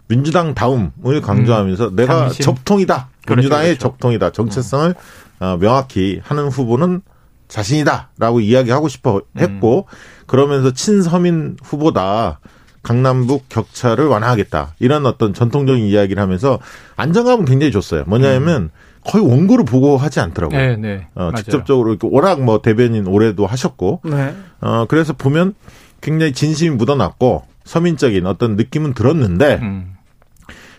[0.08, 1.95] 민주당 다움을 강조하면서 음.
[1.95, 2.43] 내가 당신.
[2.43, 3.10] 적통이다.
[3.25, 3.89] 그렇죠, 민주당의 그렇죠.
[3.89, 4.32] 적통이다.
[4.32, 4.95] 정체성을
[5.41, 5.60] 음.
[5.60, 7.01] 명확히 하는 후보는
[7.47, 10.25] 자신이다라고 이야기하고 싶어 했고 음.
[10.27, 12.39] 그러면서 친서민 후보다
[12.84, 16.60] 강남북 격차를 완화하겠다 이런 어떤 전통적인 이야기를 하면서
[16.95, 18.03] 안정감은 굉장히 줬어요.
[18.08, 18.69] 뭐냐면 음.
[19.07, 20.59] 거의 원고를 보고 하지 않더라고요.
[20.59, 21.07] 네, 네.
[21.15, 24.35] 어, 직접적으로 이렇게 워낙 뭐 대변인 올해도 하셨고, 네.
[24.59, 25.55] 어 그래서 보면
[26.01, 29.93] 굉장히 진심이 묻어났고 서민적인 어떤 느낌은 들었는데 음.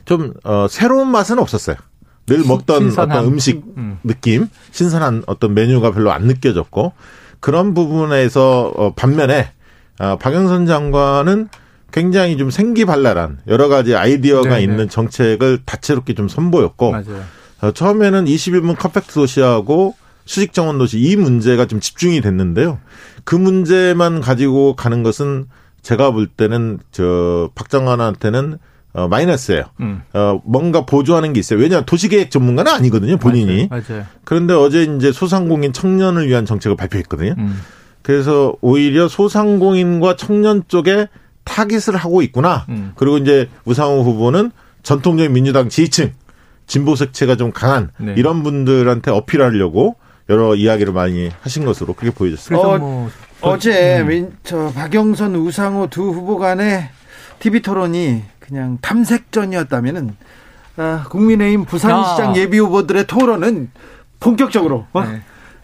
[0.04, 1.76] 좀 어, 새로운 맛은 없었어요.
[2.26, 3.16] 늘 먹던 신선한.
[3.18, 3.98] 어떤 음식 음.
[4.04, 6.92] 느낌, 신선한 어떤 메뉴가 별로 안 느껴졌고
[7.40, 9.50] 그런 부분에서 어, 반면에
[9.98, 11.48] 어, 박영선 장관은
[11.90, 14.62] 굉장히 좀 생기발랄한 여러 가지 아이디어가 네네.
[14.62, 17.22] 있는 정책을 다채롭게 좀 선보였고 맞아요.
[17.60, 19.94] 어, 처음에는 21분 컴팩트 도시하고
[20.24, 22.78] 수직 정원 도시 이 문제가 좀 집중이 됐는데요.
[23.24, 25.46] 그 문제만 가지고 가는 것은
[25.82, 28.58] 제가 볼 때는 저 박장관한테는
[28.92, 29.64] 어, 마이너스예요.
[29.80, 30.02] 음.
[30.12, 31.60] 어, 뭔가 보조하는 게 있어요.
[31.60, 33.68] 왜냐 도시계획 전문가는 아니거든요, 본인이.
[33.68, 33.82] 맞아요.
[33.88, 34.04] 맞아요.
[34.24, 37.34] 그런데 어제 이제 소상공인 청년을 위한 정책을 발표했거든요.
[37.38, 37.60] 음.
[38.02, 41.08] 그래서 오히려 소상공인과 청년 쪽에
[41.44, 42.66] 타깃을 하고 있구나.
[42.68, 42.92] 음.
[42.96, 44.50] 그리고 이제 우상호 후보는
[44.82, 46.12] 전통적인 민주당 지지층,
[46.68, 48.14] 진보 색채가 좀 강한 네.
[48.16, 49.96] 이런 분들한테 어필하려고
[50.28, 52.68] 여러 이야기를 많이 하신 것으로 그렇게 보여졌습니다.
[52.68, 54.36] 어, 뭐, 어제 음.
[54.44, 56.90] 저 박영선 우상호 두 후보 간의
[57.40, 60.16] TV 토론이 그냥 탐색전이었다면은
[60.76, 63.70] 아, 국민의힘 부산시장 예비 후보들의 토론은
[64.20, 65.04] 본격적으로 어?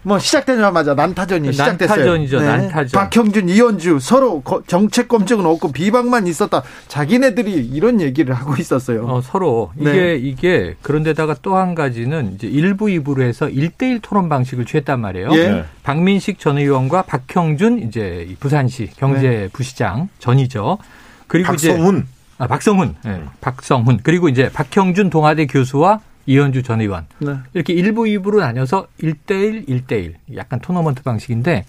[0.05, 0.09] 네.
[0.09, 1.97] 뭐 시작되자마자 난타전이 시작됐어요.
[1.97, 2.41] 난타전이죠.
[2.41, 2.47] 네.
[2.47, 3.01] 난타전.
[3.01, 6.63] 박형준, 이현주 서로 정책 검증은 없고 비방만 있었다.
[6.89, 9.07] 자기네들이 이런 얘기를 하고 있었어요.
[9.07, 10.17] 어, 서로 이게 네.
[10.17, 15.29] 이게 그런데다가 또 한 가지는 이제 일부 입으로 해서 1대1 토론 방식을 취했단 말이에요.
[15.35, 15.49] 예.
[15.49, 15.65] 네.
[15.85, 20.79] 박민식 전 의원과 박형준 이제 부산시 경제부시장 전이죠.
[21.29, 21.97] 그리고 박성훈.
[21.99, 22.07] 이제
[22.39, 22.97] 아, 박성훈.
[23.05, 23.23] 네.
[23.41, 24.01] 박성훈.
[24.03, 27.07] 그리고 이제 박형준 동아대 교수와 이현주 전 의원.
[27.19, 27.35] 네.
[27.53, 30.15] 이렇게 일부 입으로 나뉘어서 1대1, 1대1.
[30.37, 31.65] 약간 토너먼트 방식인데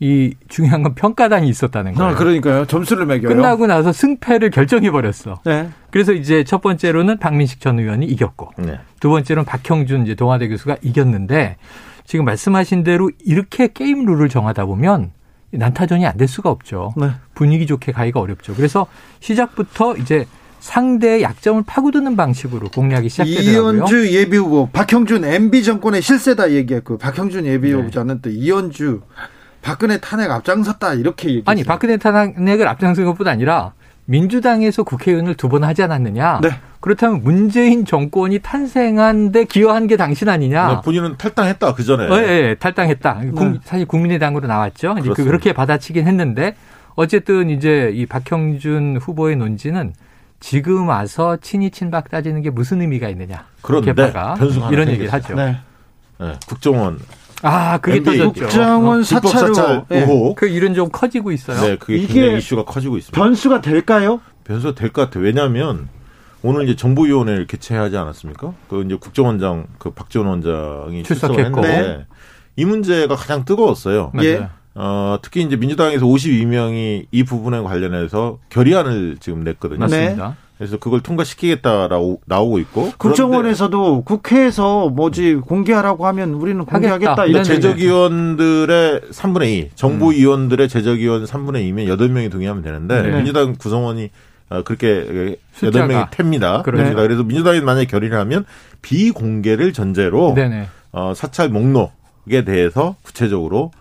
[0.00, 2.12] 이 중요한 건 평가단이 있었다는 거예요.
[2.12, 2.66] 아, 그러니까요.
[2.66, 3.28] 점수를 매겨요.
[3.28, 5.40] 끝나고 나서 승패를 결정해 버렸어.
[5.44, 5.68] 네.
[5.90, 8.80] 그래서 이제 첫 번째로는 박민식 전 의원이 이겼고 네.
[8.98, 11.56] 두 번째로는 박형준 이제 동아대 교수가 이겼는데
[12.04, 15.12] 지금 말씀하신 대로 이렇게 게임 룰을 정하다 보면
[15.52, 16.92] 난타전이 안 될 수가 없죠.
[16.96, 17.10] 네.
[17.34, 18.54] 분위기 좋게 가기가 어렵죠.
[18.56, 18.86] 그래서
[19.20, 20.24] 시작부터 이제
[20.62, 23.72] 상대의 약점을 파고드는 방식으로 공략이 시작되더라고요.
[23.74, 28.20] 이현주 예비 후보, 박형준 MB 정권의 실세다 얘기했고 박형준 예비 후보자는 네.
[28.22, 29.00] 또 이현주
[29.60, 31.50] 박근혜 탄핵 앞장섰다 이렇게 얘기했어요.
[31.50, 33.72] 아니 박근혜 탄핵을 앞장선 것뿐 아니라
[34.04, 36.40] 민주당에서 국회의원을 두 번 하지 않았느냐?
[36.42, 36.50] 네.
[36.78, 40.68] 그렇다면 문재인 정권이 탄생한데 기여한 게 당신 아니냐?
[40.68, 42.08] 네, 본인은 탈당했다 그 전에.
[42.08, 43.20] 네, 네 탈당했다.
[43.20, 43.58] 네.
[43.64, 44.94] 사실 국민의당으로 나왔죠.
[44.94, 45.24] 그 그렇습니다.
[45.24, 46.54] 그렇게 받아치긴 했는데
[46.94, 49.92] 어쨌든 이제 이 박형준 후보의 논지는
[50.42, 53.46] 지금 와서 친이 친박 따지는 게 무슨 의미가 있느냐?
[53.62, 53.92] 그런데
[54.72, 55.34] 이런 얘기를 하죠.
[55.34, 55.58] 네.
[56.18, 56.32] 네.
[56.48, 56.98] 국정원
[57.42, 58.32] 아, 그게 터졌죠.
[58.32, 59.88] 국정원 어, 사찰 의혹.
[59.88, 60.34] 네.
[60.36, 61.60] 그 일은 좀 커지고 있어요.
[61.60, 63.20] 네, 그게 이게 이슈가 커지고 있습니다.
[63.20, 64.20] 변수가 될까요?
[64.44, 65.24] 변수가 될 것 같아요.
[65.24, 65.88] 왜냐하면
[66.42, 68.52] 오늘 이제 정보위원회를 개최하지 않았습니까?
[68.68, 72.06] 그 이제 국정원장 그 박지원 원장이 출석했고 네.
[72.56, 74.12] 이 문제가 가장 뜨거웠어요.
[74.22, 74.48] 예.
[74.74, 79.80] 어, 특히 이제 민주당에서 52명이 이 부분에 관련해서 결의안을 지금 냈거든요.
[79.80, 80.28] 맞습니다.
[80.28, 80.34] 네.
[80.62, 89.48] 그래서 그걸 통과시키겠다라고 나오고 있고 국정원에서도 국회에서 뭐지 공개하라고 하면 우리는 공개하겠다 이런 제적위원들의 3분의
[89.48, 93.16] 2, 정부위원들의 제적위원 3분의 2면 8명이 동의하면 되는데 네.
[93.16, 94.10] 민주당 구성원이
[94.50, 96.62] 어, 그렇게 여덟 명이 탭니다.
[96.62, 97.02] 그렇습니다.
[97.02, 98.44] 그래서 민주당이 만약에 결의를 하면
[98.82, 100.68] 비공개를 전제로 네네.
[100.92, 103.72] 어, 사찰 목록에 대해서 구체적으로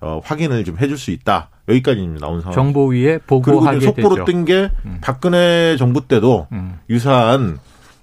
[0.00, 1.50] 어, 확인을 좀 해줄 수 있다.
[1.68, 2.26] 여기까지입니다.
[2.26, 2.54] 나온 상황.
[2.54, 4.98] 정보위에 보고하게 그리고 속보로 뜬게 음.
[5.00, 6.78] 박근혜 정부 때도 음.
[6.88, 7.58] 유사한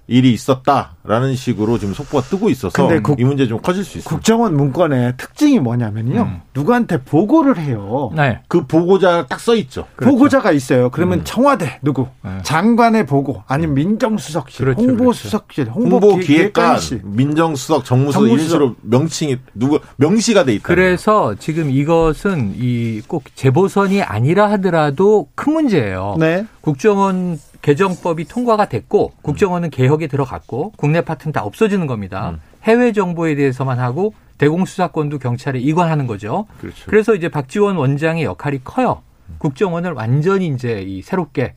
[0.08, 4.08] 일이 있었다라는 식으로 지금 속보가 뜨고 있어서 국, 이 문제 좀 커질 수 있습니다.
[4.08, 6.22] 국정원 문건의 특징이 뭐냐면요.
[6.22, 6.40] 음.
[6.54, 8.10] 누구한테 보고를 해요.
[8.14, 8.40] 네.
[8.48, 9.86] 그 보고자 딱 써 있죠.
[9.96, 10.12] 그렇죠.
[10.12, 10.90] 보고자가 있어요.
[10.90, 11.24] 그러면 음.
[11.24, 12.38] 청와대 누구, 네.
[12.42, 15.80] 장관의 보고, 아니면 민정수석실, 그렇죠, 홍보수석실, 그렇죠.
[15.80, 18.26] 홍보기획관, 민정수석, 정무수석, 정무수석.
[18.26, 20.62] 이런 식으로 명칭이 누구 명시가 돼 있다.
[20.66, 26.16] 그래서 지금 이것은 이 꼭 재보선이 아니라 하더라도 큰 문제예요.
[26.18, 26.46] 네.
[26.60, 32.30] 국정원 개정법이 통과가 됐고 국정원은 개혁에 들어갔고 국내 파트는 다 없어지는 겁니다.
[32.30, 32.40] 음.
[32.64, 36.46] 해외 정보에 대해서만 하고 대공 수사권도 경찰에 이관하는 거죠.
[36.60, 36.90] 그렇죠.
[36.90, 39.02] 그래서 이제 박지원 원장의 역할이 커요.
[39.38, 41.54] 국정원을 완전히 이제 이 새롭게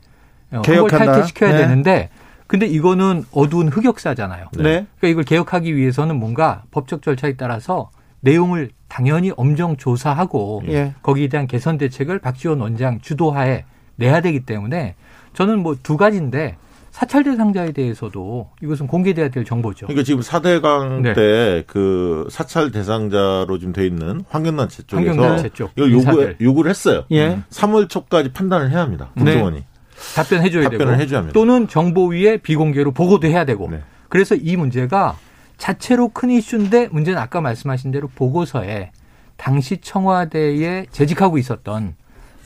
[0.52, 1.12] 어, 개혁한다.
[1.12, 1.58] 탈퇴시켜야 네.
[1.58, 2.10] 되는데
[2.46, 4.46] 근데 이거는 어두운 흑역사잖아요.
[4.56, 4.62] 네.
[4.62, 10.94] 그러니까 이걸 개혁하기 위해서는 뭔가 법적 절차에 따라서 내용을 당연히 엄정 조사하고 예.
[11.02, 14.96] 거기에 대한 개선 대책을 박지원 원장 주도하에 내야 되기 때문에
[15.34, 16.56] 저는 뭐 두 가지인데
[16.90, 19.86] 사찰 대상자에 대해서도 이것은 공개돼야 될 정보죠.
[19.86, 21.12] 그러니까 지금 4대강 네.
[21.14, 27.04] 때그 사찰 대상자로 좀돼 있는 환경단체 쪽에서 환경단체 쪽 이걸 요구 요구를 했어요.
[27.12, 27.38] 예.
[27.50, 29.10] 3월 초까지 판단을 해야 합니다.
[29.14, 29.24] 네.
[29.24, 29.56] 국정원이.
[29.58, 29.66] 네.
[30.14, 31.32] 답변해 줘야 답변을 되고 해줘야 합니다.
[31.34, 33.70] 또는 정보위에 비공개로 보고도 해야 되고.
[33.70, 33.82] 네.
[34.08, 35.16] 그래서 이 문제가
[35.58, 38.90] 자체로 큰 이슈인데 문제는 아까 말씀하신 대로 보고서에
[39.36, 41.94] 당시 청와대에 재직하고 있었던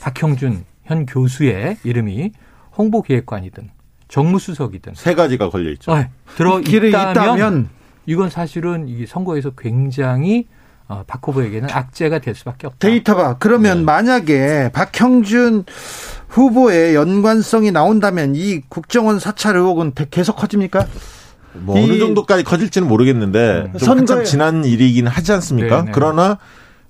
[0.00, 2.32] 박형준 현 교수의 이름이
[2.76, 3.70] 홍보기획관이든
[4.08, 5.94] 정무수석이든 세 가지가 걸려 있죠.
[5.94, 7.68] 네, 들어 있다면,
[8.06, 10.46] 이건 사실은 이 선거에서 굉장히
[10.86, 12.86] 어, 박 후보에게는 악재가 될 수밖에 없다.
[12.86, 13.84] 데이터가 그러면 네.
[13.84, 15.64] 만약에 박형준
[16.28, 20.86] 후보의 연관성이 나온다면 이 국정원 사찰 의혹은 계속 커집니까?
[21.54, 23.78] 뭐 어느 정도까지 커질지는 모르겠는데 음.
[23.78, 25.76] 좀 한참 지난 일이긴 하지 않습니까?
[25.76, 25.84] 네네.
[25.86, 25.92] 네.
[25.94, 26.38] 그러나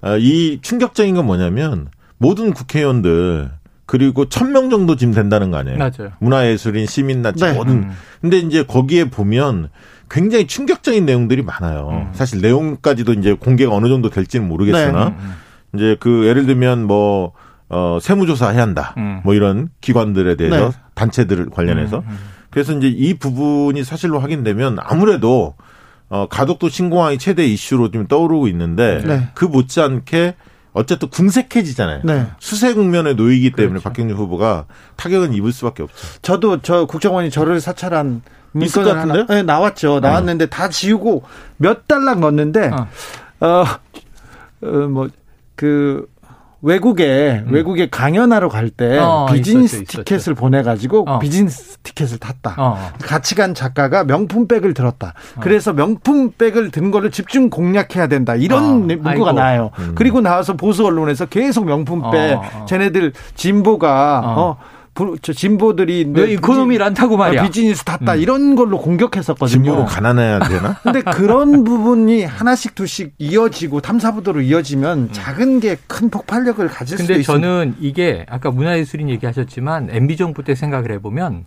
[0.03, 3.51] 어, 이 충격적인 건 뭐냐면 모든 국회의원들
[3.87, 5.79] 그리고 천 명 정도 지금 된다는 거 아니에요?
[5.79, 6.12] 맞아요.
[6.20, 7.53] 문화예술인, 시민단체 네.
[7.53, 7.73] 모든.
[7.75, 7.90] 음.
[8.20, 9.68] 근데 이제 거기에 보면
[10.11, 11.88] 굉장히 충격적인 내용들이 많아요.
[11.90, 12.12] 음.
[12.12, 15.14] 사실 내용까지도 이제 공개가 어느 정도 될지는 모르겠으나 네.
[15.18, 15.35] 음.
[15.75, 17.33] 이제 그 예를 들면 뭐
[17.68, 18.94] 어, 세무조사 해야 한다.
[18.97, 19.20] 음.
[19.25, 20.77] 뭐 이런 기관들에 대해서 네.
[20.94, 21.99] 단체들 관련해서.
[21.99, 22.18] 음, 음.
[22.51, 25.57] 그래서 이제 이 부분이 사실로 확인되면 아무래도
[26.09, 29.29] 어, 가덕도 신공항이 최대 이슈로 좀 떠오르고 있는데 네.
[29.35, 30.37] 그 못지않게
[30.74, 32.00] 어쨌든 궁색해지잖아요.
[32.04, 32.26] 네.
[32.40, 33.84] 수세 국면에 놓이기 때문에 그렇죠.
[33.84, 35.96] 박경준 후보가 타격은 입을 수밖에 없죠.
[36.20, 40.00] 저도 저 국정원이 저를 사찰한 문건 하나 네, 나왔죠.
[40.00, 40.48] 나왔는데 어.
[40.48, 41.22] 다 지우고
[41.56, 42.70] 몇 달락 넣었는데
[43.40, 43.64] 어,
[44.62, 46.06] 어뭐그
[46.64, 47.53] 외국에 음.
[47.53, 50.35] 외국에 강연하러 갈때 어, 비즈니스 있었죠, 티켓을 있었죠.
[50.35, 51.18] 보내가지고 어.
[51.18, 52.55] 비즈니스 티켓을 탔다.
[52.59, 52.79] 어.
[53.03, 55.14] 같이 간 작가가 명품백을 들었다.
[55.37, 55.40] 어.
[55.40, 58.35] 그래서 명품백을 든 거를 집중 공략해야 된다.
[58.35, 58.72] 이런 어.
[58.79, 59.33] 문구가 아이고.
[59.33, 59.70] 나요.
[59.79, 59.92] 음.
[59.94, 64.57] 그리고 나와서 보수 언론에서 계속 명품백, 어, 쟤네들 진보가 어.
[65.22, 68.20] 저 진보들이 왜 이코노미를 안 타고 말이야 아, 비즈니스 탔다 음.
[68.20, 69.64] 이런 걸로 공격했었거든요.
[69.64, 70.76] 진보로 가난해야 되나?
[70.85, 75.09] 근데 그런 부분이 하나씩 둘씩 이어지고 탐사보도로 이어지면 음.
[75.12, 77.33] 작은 게 큰 폭발력을 가질 수도 있습니다.
[77.33, 81.44] 근데 저는 이게 아까 문화예술인 얘기하셨지만 MB 정부 때 생각을 해보면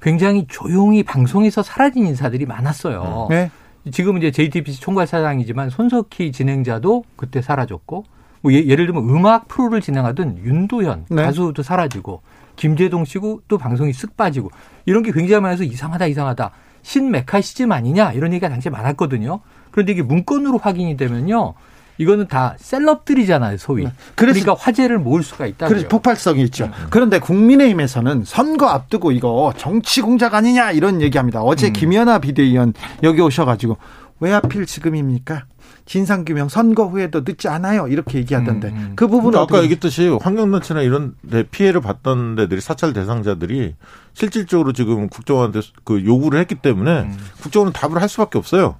[0.00, 3.26] 굉장히 조용히 방송에서 사라진 인사들이 많았어요.
[3.30, 3.50] 네.
[3.92, 8.04] 지금 이제 JTBC 총괄 사장이지만 손석희 진행자도 그때 사라졌고
[8.42, 11.22] 뭐 예, 를 들면 음악 프로를 진행하던 윤도현 네.
[11.22, 12.22] 가수도 사라지고
[12.60, 14.50] 김재동 씨고 또 방송이 쓱 빠지고
[14.84, 16.50] 이런 게 굉장히 많아서 이상하다 이상하다.
[16.82, 19.40] 신메카시즘 아니냐 이런 얘기가 당시에 많았거든요.
[19.70, 21.54] 그런데 이게 문건으로 확인이 되면요.
[21.96, 23.84] 이거는 다 셀럽들이잖아요, 소위.
[23.84, 23.92] 네.
[24.14, 25.68] 그러니까 화제를 모을 수가 있다.
[25.68, 26.66] 그래서 폭발성이 있죠.
[26.66, 26.72] 음.
[26.90, 31.42] 그런데 국민의힘에서는 선거 앞두고 이거 정치 공작 아니냐 이런 얘기합니다.
[31.42, 31.72] 어제 음.
[31.72, 33.78] 김연아 비대위원 여기 오셔가지고
[34.20, 35.44] 왜 하필 지금입니까?
[35.90, 37.88] 진상규명 선거 후에도 늦지 않아요.
[37.88, 38.92] 이렇게 얘기하던데 음, 음.
[38.94, 43.74] 그 부분은 아까 얘기했듯이 환경단체나 이런 데 피해를 봤던 데들이 사찰 대상자들이
[44.14, 47.16] 실질적으로 지금 국정원한테 그 요구를 했기 때문에 음.
[47.42, 48.76] 국정원은 답을 할 수밖에 없어요.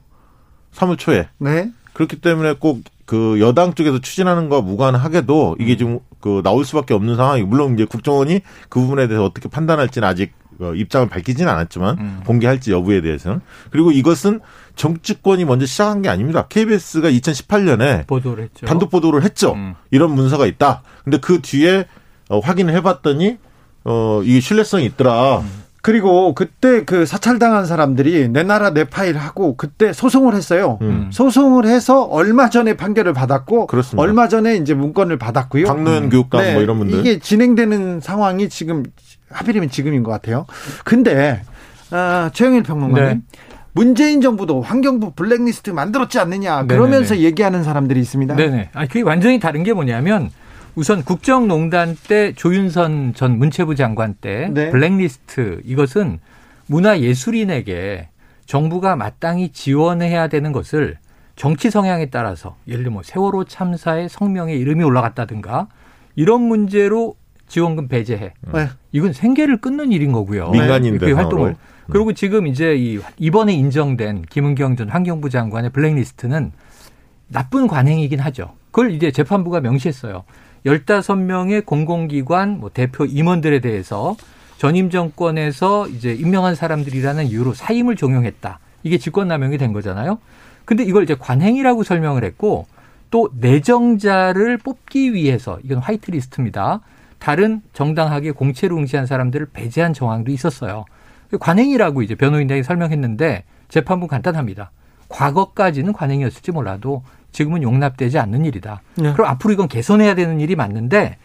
[0.74, 1.28] 3월 초에.
[1.38, 1.72] 네.
[1.94, 7.42] 그렇기 때문에 꼭 그 여당 쪽에서 추진하는 거 무관하게도 이게 좀그 나올 수밖에 없는 상황이
[7.42, 12.20] 물론 이제 국정원이 그 부분에 대해서 어떻게 판단할지는 아직 어, 입장을 밝히지는 않았지만 음.
[12.24, 14.38] 공개할지 여부에 대해서는 그리고 이것은
[14.76, 16.46] 정치권이 먼저 시작한 게 아닙니다.
[16.48, 18.66] KBS가 2018년에 보도를 했죠.
[18.66, 19.52] 단독 보도를 했죠.
[19.54, 19.74] 음.
[19.90, 20.82] 이런 문서가 있다.
[21.04, 21.86] 근데 그 뒤에
[22.28, 23.38] 어, 확인을 해봤더니
[23.84, 25.38] 어 이게 신뢰성이 있더라.
[25.38, 25.60] 음.
[25.82, 30.78] 그리고 그때 그 사찰당한 사람들이 내 나라 내 파일 하고 그때 소송을 했어요.
[30.82, 31.08] 음.
[31.10, 34.02] 소송을 해서 얼마 전에 판결을 받았고 그렇습니다.
[34.02, 35.64] 얼마 전에 이제 문건을 받았고요.
[35.66, 36.10] 강노현 음.
[36.10, 38.84] 교육감 네, 뭐 이런 분들 이게 진행되는 상황이 지금
[39.30, 40.44] 하필이면 지금인 것 같아요.
[40.84, 41.42] 근데
[41.90, 43.08] 아, 최영일 평론가님.
[43.08, 43.40] 네.
[43.72, 47.26] 문재인 정부도 환경부 블랙리스트 만들었지 않느냐 그러면서 네네네.
[47.26, 48.36] 얘기하는 사람들이 있습니다.
[48.36, 48.70] 네네.
[48.72, 50.30] 아 그게 완전히 다른 게 뭐냐면
[50.74, 54.70] 우선 국정농단 때 조윤선 전 문체부 장관 때 네.
[54.70, 56.18] 블랙리스트 이것은
[56.66, 58.08] 문화예술인에게
[58.46, 60.98] 정부가 마땅히 지원해야 되는 것을
[61.36, 65.68] 정치 성향에 따라서 예를 들면 뭐 세월호 참사의 성명에 이름이 올라갔다든가
[66.16, 67.14] 이런 문제로
[67.46, 68.32] 지원금 배제해.
[68.52, 68.68] 네.
[68.92, 70.50] 이건 생계를 끊는 일인 거고요.
[70.50, 71.56] 민간인들 그 활동을.
[71.90, 76.52] 그리고 지금 이제 이 이번에 인정된 김은경 전 환경부 장관의 블랙리스트는
[77.28, 78.54] 나쁜 관행이긴 하죠.
[78.70, 80.24] 그걸 이제 재판부가 명시했어요.
[80.64, 84.16] 15명의 공공기관 뭐 대표 임원들에 대해서
[84.58, 88.58] 전임 정권에서 이제 임명한 사람들이라는 이유로 사임을 종용했다.
[88.82, 90.18] 이게 직권남용이 된 거잖아요.
[90.64, 92.66] 근데 이걸 이제 관행이라고 설명을 했고
[93.10, 96.80] 또 내정자를 뽑기 위해서 이건 화이트리스트입니다.
[97.18, 100.84] 다른 정당하게 공채로 응시한 사람들을 배제한 정황도 있었어요.
[101.38, 104.70] 관행이라고 이제 변호인단이 설명했는데 재판부 간단합니다.
[105.08, 108.82] 과거까지는 관행이었을지 몰라도 지금은 용납되지 않는 일이다.
[108.96, 109.12] 네.
[109.12, 111.18] 그럼 앞으로 이건 개선해야 되는 일이 맞는데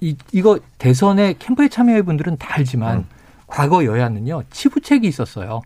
[0.00, 3.04] 이, 이거 대선에 캠프에 참여해 분들은 다 알지만 음.
[3.46, 5.62] 과거 여야는요 치부책이 있었어요.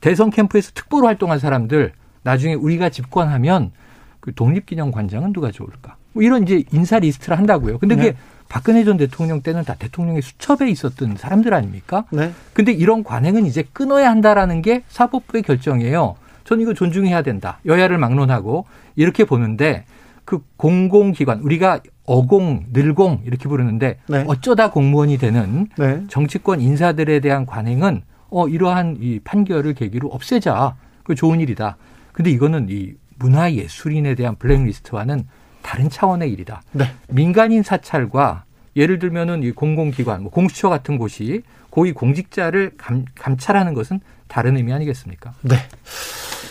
[0.00, 1.92] 대선 캠프에서 특보로 활동한 사람들
[2.22, 3.72] 나중에 우리가 집권하면
[4.20, 5.96] 그 독립기념관장은 누가 좋을까?
[6.12, 7.78] 뭐 이런 이제 인사 리스트를 한다고요.
[7.78, 8.16] 근데 그게 네.
[8.48, 12.04] 박근혜 전 대통령 때는 다 대통령의 수첩에 있었던 사람들 아닙니까?
[12.10, 12.32] 네.
[12.52, 16.16] 근데 이런 관행은 이제 끊어야 한다라는 게 사법부의 결정이에요.
[16.44, 17.58] 전 이거 존중해야 된다.
[17.66, 19.84] 여야를 막론하고 이렇게 보는데
[20.24, 24.24] 그 공공기관 우리가 어공, 늘공 이렇게 부르는데 네.
[24.28, 26.02] 어쩌다 공무원이 되는 네.
[26.08, 30.76] 정치권 인사들에 대한 관행은 어 이러한 이 판결을 계기로 없애자.
[31.04, 31.76] 그 좋은 일이다.
[32.12, 35.26] 근데 이거는 이 문화예술인에 대한 블랙리스트와는
[35.66, 36.62] 다른 차원의 일이다.
[36.70, 36.92] 네.
[37.08, 38.44] 민간인 사찰과
[38.76, 43.98] 예를 들면은 이 공공기관, 뭐 공수처 같은 곳이 고위 공직자를 감, 감찰하는 것은
[44.28, 45.32] 다른 의미 아니겠습니까?
[45.42, 45.56] 네.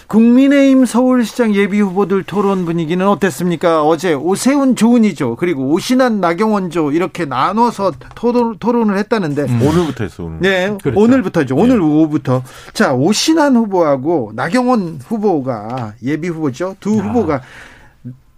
[0.08, 3.84] 국민의힘 서울시장 예비 후보들 토론 분위기는 어땠습니까?
[3.84, 5.38] 어제 오세훈 조은이죠.
[5.38, 9.62] 그리고 오신환 나경원조 이렇게 나눠서 토론, 토론을 했다는데 음.
[9.62, 10.40] 오늘부터 했어 오늘.
[10.42, 11.00] 네, 그렇죠.
[11.00, 11.56] 오늘부터죠.
[11.56, 11.86] 오늘 네.
[11.86, 12.44] 오후부터.
[12.74, 16.76] 자, 오신환 후보하고 나경원 후보가 예비 후보죠.
[16.82, 17.04] 두 아.
[17.04, 17.42] 후보가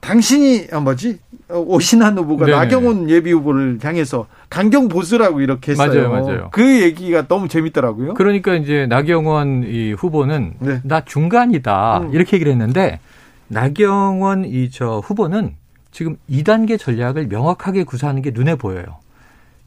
[0.08, 2.58] 당신이 어, 뭐지 어, 오신환 후보가 네네.
[2.58, 6.10] 나경원 예비 후보를 향해서 강경 보수라고 이렇게 했어요.
[6.10, 6.50] 맞아요, 맞아요.
[6.54, 8.14] 그 얘기가 너무 재밌더라고요.
[8.14, 10.80] 그러니까 이제 나경원 이 후보는 네.
[10.86, 12.14] 나 중간이다 음.
[12.14, 13.00] 이렇게 얘기를 했는데
[13.50, 15.56] 나경원 이 저 후보는
[15.92, 18.86] 지금 2단계 전략을 명확하게 구사하는 게 눈에 보여요.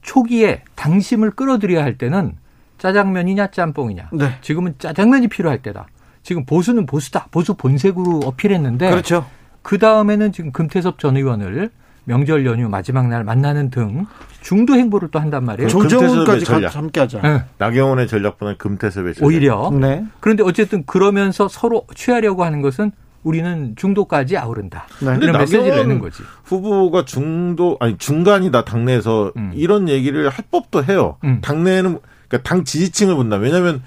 [0.01, 2.33] 초기에 당심을 끌어들여야 할 때는
[2.79, 4.09] 짜장면이냐 짬뽕이냐.
[4.15, 4.39] 네.
[4.41, 5.87] 지금은 짜장면이 필요할 때다.
[6.23, 7.27] 지금 보수는 보수다.
[7.31, 9.27] 보수 본색으로 어필했는데 그렇죠.
[9.63, 11.71] 그 다음에는 지금 금태섭 전 의원을
[12.05, 14.07] 명절 연휴 마지막 날 만나는 등
[14.41, 15.69] 중도 행보를 또 한단 말이에요.
[15.69, 17.21] 조정훈까지 함께하자.
[17.21, 17.45] 네.
[17.59, 19.27] 나경원의 전략보다는 금태섭의 전략.
[19.27, 19.71] 오히려.
[19.79, 20.05] 네.
[20.21, 22.91] 그런데 어쨌든 그러면서 서로 취하려고 하는 것은
[23.23, 24.87] 우리는 중도까지 아우른다.
[25.01, 25.19] 네.
[25.21, 26.23] 이런 메시지를 내는 거지.
[26.45, 29.53] 후보가 중도 아니 중간이다 당내에서 음.
[29.55, 31.19] 이런 얘기를 할 법도 해요.
[31.25, 31.41] 음.
[31.43, 33.37] 당내에는 그러니까 당 지지층을 본다.
[33.37, 33.83] 왜냐하면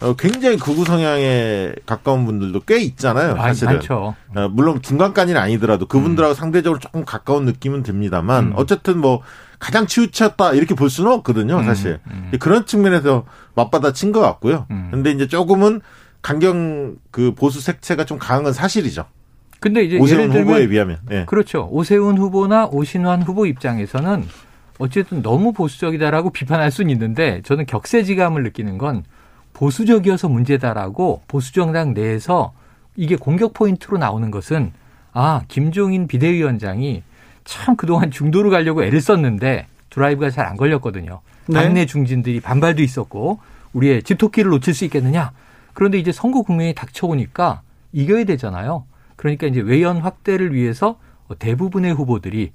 [0.00, 3.36] 어, 굉장히 극우 성향에 가까운 분들도 꽤 있잖아요.
[3.36, 3.74] 사실은.
[3.74, 4.14] 많죠.
[4.34, 6.36] 어, 물론 중간까지는 아니더라도 그분들하고 음.
[6.36, 8.52] 상대적으로 조금 가까운 느낌은 듭니다만 음.
[8.56, 9.22] 어쨌든 뭐
[9.58, 11.58] 가장 치우쳤다 이렇게 볼 수는 없거든요.
[11.58, 12.30] 음, 사실 음.
[12.40, 14.66] 그런 측면에서 맞받아 친 것 같고요.
[14.70, 14.88] 음.
[14.90, 15.80] 근데 이제 조금은
[16.22, 19.04] 강경 그 보수 색채가 좀 강한 건 사실이죠.
[19.60, 21.24] 근데 이제 오세훈 후보에 비하면 네.
[21.26, 21.68] 그렇죠.
[21.70, 24.26] 오세훈 후보나 오신환 후보 입장에서는
[24.78, 29.04] 어쨌든 너무 보수적이다라고 비판할 수는 있는데 저는 격세지감을 느끼는 건
[29.54, 32.52] 보수적이어서 문제다라고 보수정당 내에서
[32.96, 34.72] 이게 공격 포인트로 나오는 것은
[35.12, 37.02] 아 김종인 비대위원장이
[37.44, 41.20] 참 그동안 중도로 가려고 애를 썼는데 드라이브가 잘 안 걸렸거든요.
[41.46, 41.54] 네.
[41.54, 43.38] 당내 중진들이 반발도 있었고
[43.72, 45.32] 우리의 집토끼를 놓칠 수 있겠느냐.
[45.72, 48.84] 그런데 이제 선거 국면이 닥쳐오니까 이겨야 되잖아요.
[49.16, 50.98] 그러니까 이제 외연 확대를 위해서
[51.38, 52.52] 대부분의 후보들이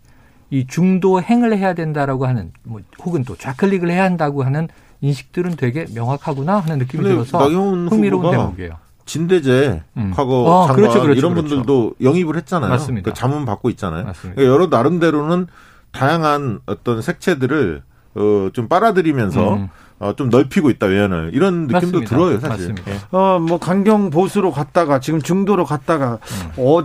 [0.52, 4.68] 이 중도 행을 해야 된다라고 하는 뭐 혹은 또 좌클릭을 해야 한다고 하는
[5.02, 8.74] 인식들은 되게 명확하구나 하는 느낌이 들어서 흥미로운 대목이에요.
[9.06, 10.12] 진대재 음.
[10.16, 11.50] 과거 어, 장관 그렇죠, 그렇죠, 이런 그렇죠.
[11.50, 12.70] 분들도 영입을 했잖아요.
[12.70, 13.10] 맞습니다.
[13.10, 14.06] 그 자문 받고 있잖아요.
[14.06, 14.36] 맞습니다.
[14.36, 15.48] 그러니까 여러 나름대로는
[15.92, 17.82] 다양한 어떤 색채들을
[18.16, 19.70] 어, 좀 빨아들이면서 음.
[20.00, 22.10] 어, 좀 넓히고 있다 외연을 이런 느낌도 맞습니다.
[22.10, 22.74] 들어요 사실.
[22.74, 22.92] 맞습니다.
[22.92, 23.00] 예.
[23.12, 26.20] 어뭐 강경 보수로 갔다가 지금 중도로 갔다가
[26.58, 26.84] 음.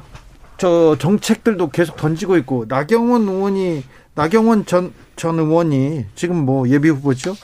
[0.59, 3.85] 어저 정책들도 계속 던지고 있고 나경원 의원이
[4.15, 7.35] 나경원 전, 전 의원이 지금 뭐 예비 후보죠.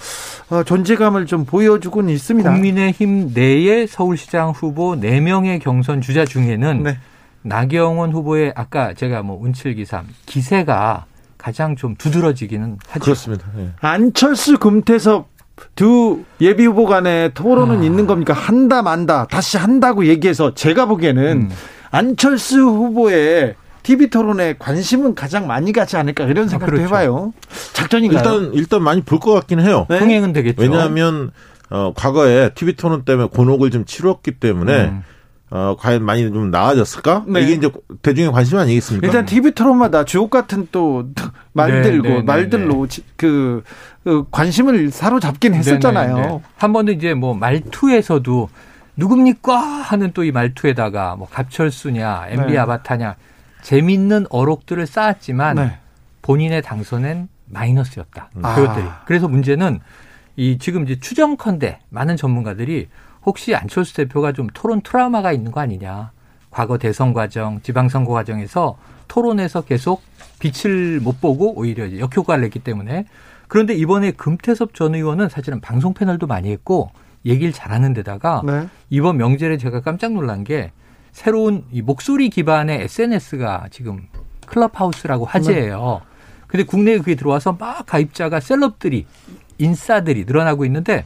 [0.51, 2.51] 어, 존재감을 좀 보여주고는 있습니다.
[2.51, 6.99] 국민의힘 내의 서울시장 후보 4명의 경선 주자 중에는 네.
[7.43, 11.07] 나경원 후보의 아까 제가 뭐 운칠기삼 기세가
[11.39, 13.05] 가장 좀 두드러지기는 하죠.
[13.05, 13.47] 그렇습니다.
[13.57, 13.71] 네.
[13.81, 15.29] 안철수 금태섭
[15.75, 17.85] 두 예비 후보 간의 토론은 아.
[17.85, 18.33] 있는 겁니까?
[18.33, 21.51] 한다 만다 다시 한다고 얘기해서 제가 보기에는 음.
[21.91, 26.87] 안철수 후보의 TV 토론에 관심은 가장 많이 가지 않을까 이런 아, 생각도 아, 그렇죠.
[26.87, 27.33] 해봐요.
[27.73, 28.19] 작전인가요?
[28.19, 29.87] 일단 일단 많이 볼 것 같긴 해요.
[29.89, 29.99] 네?
[29.99, 30.61] 흥행은 되겠죠.
[30.63, 31.31] 왜냐하면
[31.71, 35.03] 어, 과거에 TV 토론 때문에 곤혹을 좀 치렀기 때문에 음.
[35.53, 37.25] 어, 과연 많이 좀 나아졌을까?
[37.27, 37.41] 네.
[37.43, 37.71] 이게 이제
[38.03, 39.07] 대중의 관심 아니겠습니까?
[39.07, 41.09] 일단 TV 토론마다 주옥 같은 또
[41.53, 43.03] 말들고 네, 네, 네 말들로 네.
[43.17, 43.63] 그,
[44.05, 46.41] 그, 관심을 사로잡긴 네, 했었잖아요.
[46.57, 48.49] 한 번은 이제 뭐 말투에서도
[48.97, 53.17] 누굽니까 하는 또 이 말투에다가 뭐 갑철수냐, MB 아바타냐
[53.63, 55.79] 재밌는 어록들을 쌓았지만
[56.23, 58.31] 본인의 당선엔 마이너스였다.
[58.43, 58.55] 아.
[58.55, 58.87] 그것들이.
[59.07, 59.81] 그래서 문제는
[60.37, 62.89] 이 지금 이제 추정컨대 많은 전문가들이
[63.27, 66.13] 혹시 안철수 대표가 좀 토론 트라우마가 있는 거 아니냐.
[66.51, 68.77] 과거 대선 과정, 지방선거 과정에서
[69.09, 70.03] 토론에서 계속
[70.39, 73.07] 빛을 못 보고 오히려 역효과를 냈기 때문에
[73.49, 76.91] 그런데 이번에 금태섭 전 의원은 사실은 방송 패널도 많이 했고
[77.27, 78.69] 얘기를 잘하는 데다가 네.
[78.89, 80.73] 이번 명절에 제가 깜짝 놀란 게
[81.13, 84.09] 새로운 이 목소리 기반의 SNS가 지금
[84.47, 86.03] 클럽하우스라고 화제예요.
[86.03, 86.11] 네.
[86.47, 89.07] 근데 국내에 그게 들어와서 막 가입자가 셀럽들이
[89.59, 91.05] 인싸들이 늘어나고 있는데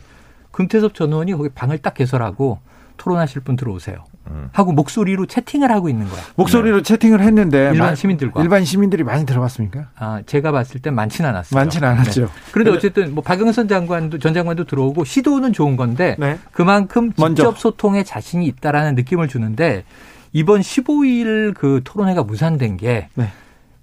[0.52, 2.61] 금태섭 전 의원이 거기 방을 딱 개설하고
[2.96, 4.05] 토론하실 분 들어오세요.
[4.31, 4.49] 음.
[4.53, 6.20] 하고 목소리로 채팅을 하고 있는 거야.
[6.37, 6.83] 목소리로 네.
[6.83, 9.89] 채팅을 했는데 일반 시민들과 일반 시민들이 많이 들어봤습니까?
[9.97, 11.59] 아 제가 봤을 땐 많지는 않았어요.
[11.59, 12.20] 많지는 않았죠.
[12.22, 12.27] 네.
[12.53, 16.39] 그런데 어쨌든 뭐 박영선 장관도 전 장관도 들어오고 시도는 좋은 건데 네.
[16.53, 17.53] 그만큼 직접 먼저.
[17.53, 19.85] 소통에 자신이 있다라는 느낌을 주는데
[20.33, 23.31] 이번 15일 그 토론회가 무산된 게 네.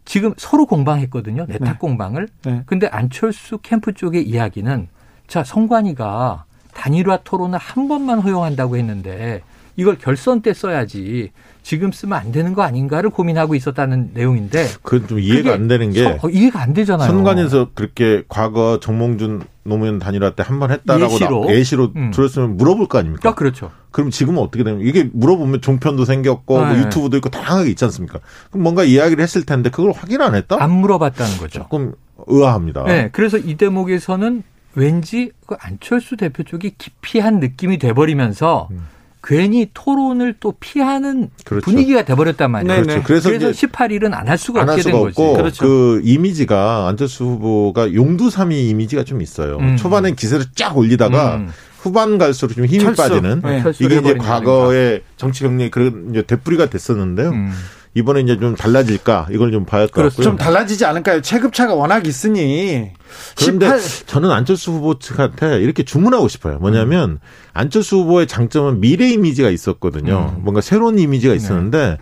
[0.06, 1.46] 지금 서로 공방했거든요.
[1.48, 1.78] 내탁 네.
[1.80, 2.28] 공방을.
[2.44, 2.64] 네.
[2.66, 4.88] 근데 안철수 캠프 쪽의 이야기는
[5.28, 9.42] 자 성관이가 단일화 토론을 한 번만 허용한다고 했는데
[9.76, 11.32] 이걸 결선 때 써야지
[11.64, 16.04] 지금 쓰면 안 되는 거 아닌가를 고민하고 있었다는 내용인데 그건 좀 이해가 안 되는 게
[16.04, 17.08] 서, 어, 이해가 안 되잖아요.
[17.08, 22.12] 선관에서 그렇게 과거 정몽준 노무현 단일화 때 한 번 했다라고 예시로, 나, 예시로 음.
[22.12, 23.30] 들었으면 물어볼 거 아닙니까?
[23.30, 23.72] 아, 그렇죠.
[23.92, 26.74] 그럼 지금은 어떻게 되면 이게 물어보면 종편도 생겼고 뭐 네.
[26.74, 28.20] 뭐 유튜브도 있고 다양하게 있지 않습니까?
[28.50, 30.58] 그럼 뭔가 이야기를 했을 텐데 그걸 확인 안 했다?
[30.62, 31.60] 안 물어봤다는 거죠.
[31.60, 31.94] 조금
[32.26, 32.84] 의아합니다.
[32.86, 34.44] 네, 그래서 이 대목에서는
[34.74, 38.88] 왠지 그 안철수 대표 쪽이 기피한 느낌이 돼버리면서 음.
[39.24, 41.64] 괜히 토론을 또 피하는 그렇죠.
[41.64, 42.82] 분위기가 돼버렸단 말이에요.
[42.84, 43.04] 그렇죠.
[43.04, 45.16] 그래서, 그래서 18일은 안 할 수가 없게 된 거지.
[45.16, 45.66] 그렇죠.
[45.66, 49.58] 그 이미지가 안철수 후보가 용두삼이 이미지가 좀 있어요.
[49.58, 49.78] 음.
[49.78, 51.50] 초반엔 기세를 쫙 올리다가 음.
[51.80, 53.02] 후반 갈수록 좀 힘이 철수.
[53.02, 53.64] 빠지는 네.
[53.80, 57.30] 이게 이제 과거의 정치 경례 그런 이제 되뿌리가 됐었는데요.
[57.32, 57.52] 음.
[57.94, 60.24] 이번에 이제 좀 달라질까 이걸 좀 봐야 할 것 같고요.
[60.24, 61.22] 좀 달라지지 않을까요?
[61.22, 62.92] 체급차가 워낙 있으니.
[63.38, 64.08] 그런데 18...
[64.08, 66.58] 저는 안철수 후보 측한테 이렇게 주문하고 싶어요.
[66.60, 67.20] 뭐냐면 음.
[67.54, 70.34] 안철수 후보의 장점은 미래 이미지가 있었거든요.
[70.38, 70.44] 음.
[70.44, 71.38] 뭔가 새로운 이미지가 네.
[71.38, 71.98] 있었는데 네.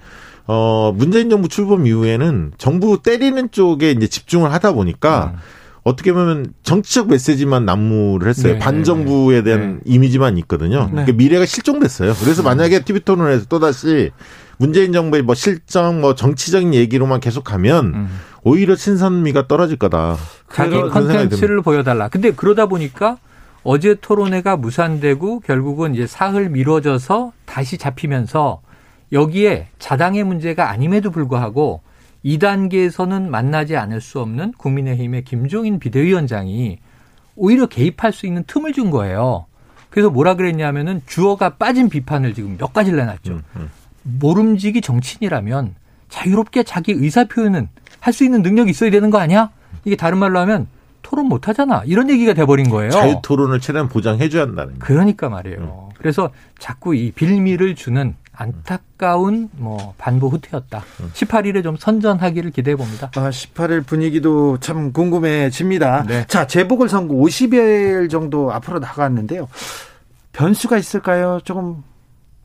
[0.46, 5.40] 어 문재인 정부 출범 이후에는 정부 때리는 쪽에 이제 집중을 하다 보니까 음.
[5.84, 8.54] 어떻게 보면 정치적 메시지만 난무를 했어요.
[8.54, 9.80] 네, 반정부에 네, 대한 네.
[9.86, 10.86] 이미지만 있거든요.
[10.86, 10.92] 네.
[10.92, 12.14] 그러니까 미래가 실종됐어요.
[12.16, 14.12] 그래서 만약에 TV 토론에서 또다시
[14.58, 18.20] 문재인 정부의 뭐 실정, 뭐 정치적인 얘기로만 계속하면 음.
[18.44, 20.18] 오히려 신선미가 떨어질 거다.
[20.52, 22.10] 자기 컨텐츠를 보여달라.
[22.10, 23.18] 근데 그러다 보니까
[23.64, 28.62] 어제 토론회가 무산되고 결국은 이제 사흘 미뤄져서 다시 잡히면서
[29.12, 31.82] 여기에 자당의 문제가 아님에도 불구하고
[32.26, 36.78] 2단계에서는 만나지 않을 수 없는 국민의힘의 김종인 비대위원장이
[37.36, 39.46] 오히려 개입할 수 있는 틈을 준 거예요.
[39.90, 43.34] 그래서 뭐라 그랬냐면은 주어가 빠진 비판을 지금 몇 가지를 내놨죠.
[43.34, 43.70] 음, 음.
[44.04, 45.76] 모름지기 정치인이라면
[46.10, 49.50] 자유롭게 자기 의사 표현은 할 수 있는 능력이 있어야 되는 거 아니야?
[49.86, 50.68] 이게 다른 말로 하면
[51.02, 51.84] 토론 못 하잖아.
[51.86, 52.92] 이런 얘기가 돼버린 거예요.
[52.92, 54.76] 자유 토론을 최대한 보장해줘야 한다는.
[54.80, 55.90] 그러니까 말이에요.
[55.90, 55.96] 음.
[55.98, 60.84] 그래서 자꾸 이 빌미를 주는 안타까운 뭐 반보 후퇴였다.
[61.14, 63.12] 18일에 좀 선전하기를 기대해 봅니다.
[63.16, 66.06] 아, 18일 분위기도 참 궁금해집니다.
[66.08, 66.26] 네.
[66.28, 69.50] 자, 재보궐선거 50일 정도 앞으로 나갔는데요.
[70.32, 71.42] 변수가 있을까요?
[71.44, 71.84] 조금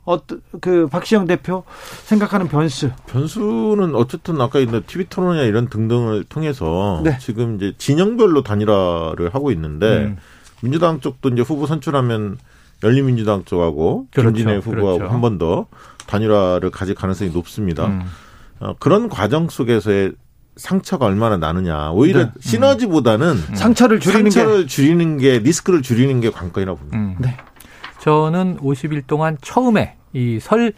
[0.03, 1.63] 어떤 그 박시영 대표
[2.03, 2.91] 생각하는 변수.
[3.07, 7.17] 변수는 어쨌든 아까 있는 TV 토론이나 이런 등등을 통해서 네.
[7.19, 10.17] 지금 이제 진영별로 단일화를 하고 있는데 음.
[10.61, 12.37] 민주당 쪽도 이제 후보 선출하면
[12.85, 14.29] 열린민주당 쪽하고 그렇죠.
[14.31, 15.13] 김진애 후보하고 그렇죠.
[15.13, 15.65] 한번 더
[16.07, 17.87] 단일화를 가질 가능성이 높습니다.
[17.87, 18.03] 음.
[18.59, 20.13] 어, 그런 과정 속에서의
[20.55, 21.91] 상처가 얼마나 나느냐.
[21.91, 22.31] 오히려 네.
[22.39, 23.55] 시너지보다는 음.
[23.55, 26.97] 상처를 줄이는 상처를 게 줄이는 게 리스크를 줄이는 게 관건이라고 봅니다.
[26.97, 27.15] 음.
[27.19, 27.35] 네.
[27.99, 30.71] 저는 50일 동안 처음에 이 설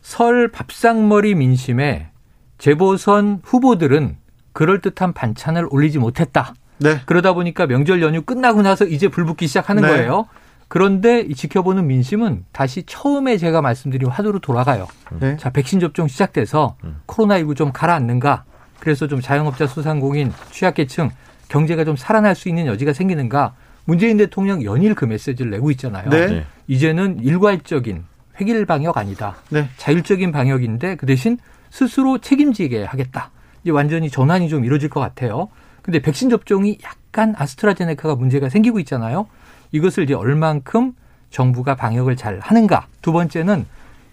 [0.00, 2.08] 설 밥상머리 민심에
[2.56, 4.16] 재보선 후보들은
[4.52, 6.54] 그럴듯한 반찬을 올리지 못했다.
[6.78, 7.00] 네.
[7.04, 9.88] 그러다 보니까 명절 연휴 끝나고 나서 이제 불 붙기 시작하는 네.
[9.88, 10.26] 거예요.
[10.68, 14.86] 그런데 지켜보는 민심은 다시 처음에 제가 말씀드린 화두로 돌아가요.
[15.18, 15.36] 네.
[15.38, 17.00] 자, 백신 접종 시작돼서 음.
[17.06, 18.44] 코로나19 좀 가라앉는가?
[18.78, 21.10] 그래서 좀 자영업자 소상공인 취약계층
[21.48, 23.54] 경제가 좀 살아날 수 있는 여지가 생기는가?
[23.84, 26.10] 문재인 대통령 연일 그 메시지를 내고 있잖아요.
[26.10, 26.26] 네.
[26.26, 26.46] 네.
[26.66, 28.04] 이제는 일괄적인
[28.38, 29.36] 획일 방역 아니다.
[29.48, 29.68] 네.
[29.78, 31.38] 자율적인 방역인데 그 대신
[31.70, 33.30] 스스로 책임지게 하겠다.
[33.62, 35.48] 이제 완전히 전환이 좀 이루어질 것 같아요.
[35.82, 39.26] 근데 백신 접종이 약간 아스트라제네카가 문제가 생기고 있잖아요.
[39.72, 40.92] 이것을 이제 얼만큼
[41.30, 42.86] 정부가 방역을 잘 하는가.
[43.02, 43.66] 두 번째는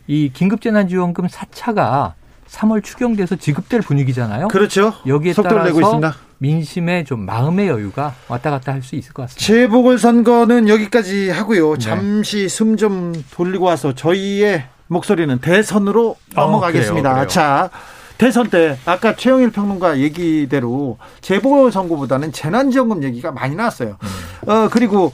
[0.07, 2.13] 이 긴급재난지원금 4차가
[2.47, 4.49] 3월 추경돼서 지급될 분위기잖아요.
[4.49, 4.93] 그렇죠.
[5.07, 6.15] 여기에 따라서 내고 있습니다.
[6.37, 9.45] 민심의 좀 마음의 여유가 왔다 갔다 할 수 있을 것 같습니다.
[9.45, 11.73] 재보궐 선거는 여기까지 하고요.
[11.75, 11.79] 네.
[11.79, 17.09] 잠시 숨 좀 돌리고 와서 저희의 목소리는 대선으로 어, 넘어가겠습니다.
[17.09, 17.27] 그래요, 그래요.
[17.27, 17.69] 자,
[18.17, 23.97] 대선 때 아까 최영일 평론가 얘기대로 재보궐 선거보다는 재난지원금 얘기가 많이 나왔어요.
[24.01, 24.49] 음.
[24.49, 25.13] 어, 그리고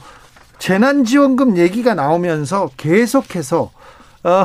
[0.62, 3.72] 재난지원금 얘기가 나오면서 계속해서
[4.22, 4.44] 어,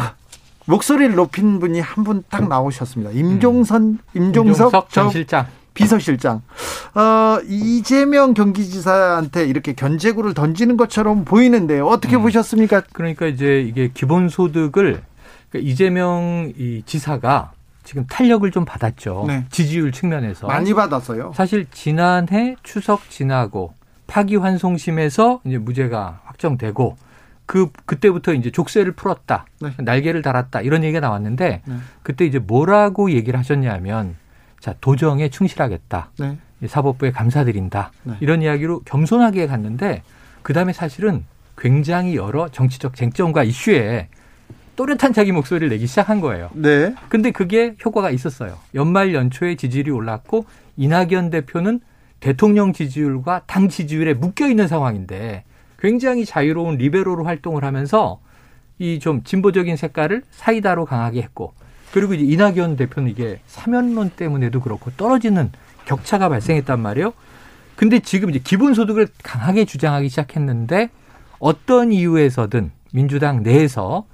[0.66, 3.12] 목소리를 높인 분이 한 분 딱 나오셨습니다.
[3.12, 4.00] 임종선, 음.
[4.16, 5.46] 임종석, 임종석 전 실장.
[5.76, 6.42] 비서실장.
[6.96, 11.86] 어, 이재명 경기지사한테 이렇게 견제구를 던지는 것처럼 보이는데요.
[11.86, 12.24] 어떻게 음.
[12.24, 12.82] 보셨습니까?
[12.94, 15.04] 그러니까 이제 이게 기본소득을
[15.52, 17.52] 그러니까 이재명 이 지사가
[17.84, 19.26] 지금 탄력을 좀 받았죠.
[19.28, 19.46] 네.
[19.52, 20.48] 지지율 측면에서.
[20.48, 21.34] 많이 받았어요.
[21.36, 23.76] 사실 지난해 추석 지나고
[24.08, 26.98] 파기환송심에서 이제 무죄가 확정되고
[27.46, 29.72] 그 그때부터 이제 족쇄를 풀었다, 네.
[29.78, 31.76] 날개를 달았다 이런 얘기가 나왔는데 네.
[32.04, 34.16] 그때 이제 뭐라고 얘기를 하셨냐면
[34.60, 36.38] 자 도정에 충실하겠다, 네.
[36.66, 38.16] 사법부에 감사드린다 네.
[38.20, 40.02] 이런 이야기로 겸손하게 갔는데
[40.42, 41.24] 그 다음에 사실은
[41.58, 44.10] 굉장히 여러 정치적 쟁점과 이슈에
[44.76, 46.50] 또렷한 자기 목소리를 내기 시작한 거예요.
[46.54, 46.94] 네.
[47.10, 48.58] 근데 그게 효과가 있었어요.
[48.76, 50.46] 연말 연초에 지지율이 올랐고
[50.76, 51.80] 이낙연 대표는
[52.20, 55.44] 대통령 지지율과 당 지지율에 묶여 있는 상황인데
[55.80, 58.20] 굉장히 자유로운 리베로로 활동을 하면서
[58.80, 61.54] 이 좀 진보적인 색깔을 사이다로 강하게 했고
[61.92, 65.52] 그리고 이제 이낙연 대표는 이게 사면론 때문에도 그렇고 떨어지는
[65.86, 67.14] 격차가 발생했단 말이에요.
[67.76, 70.90] 근데 지금 이제 기본소득을 강하게 주장하기 시작했는데
[71.40, 74.06] 어떤 이유에서든 민주당 내에서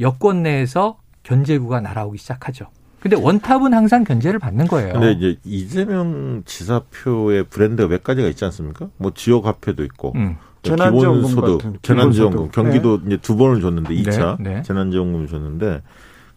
[0.00, 2.66] 여권 내에서 견제구가 날아오기 시작하죠.
[3.02, 4.92] 근데 원탑은 항상 견제를 받는 거예요.
[4.92, 8.88] 근데 이제 이재명 지사표의 브랜드가 몇 가지가 있지 않습니까?
[8.96, 10.12] 뭐 지역 화폐도 있고.
[10.14, 10.36] 음.
[10.62, 13.06] 기본소득, 재난지원금, 경기도 네.
[13.06, 14.54] 이제 두 번을 줬는데 2차 네.
[14.54, 14.62] 네.
[14.62, 15.82] 재난지원금을 줬는데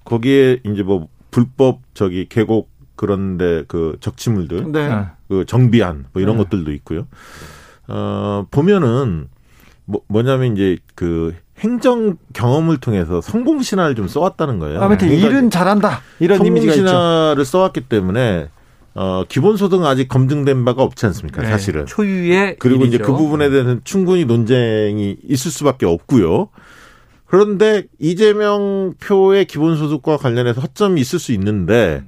[0.03, 5.05] 거기에 이제 뭐 불법 저기 계곡 그런데 그 적치물들, 네.
[5.27, 6.43] 그 정비안 뭐 이런 네.
[6.43, 7.05] 것들도 있고요.
[7.87, 9.27] 어 보면은
[9.85, 14.81] 뭐 뭐냐면 이제 그 행정 경험을 통해서 성공 신화를 좀 써왔다는 거예요.
[14.81, 18.49] 아무튼 그러니까 일은 잘한다 이런 성공 이미지가 신화를 써왔기 때문에
[18.93, 21.41] 어 기본소득은 아직 검증된 바가 없지 않습니까?
[21.41, 22.95] 네, 사실은 초유의 그리고 일이죠.
[22.95, 26.49] 이제 그 부분에 대해서는 충분히 논쟁이 있을 수밖에 없고요.
[27.25, 32.03] 그런데 이재명 표의 기본소득과 관련해서 허점이 있을 수 있는데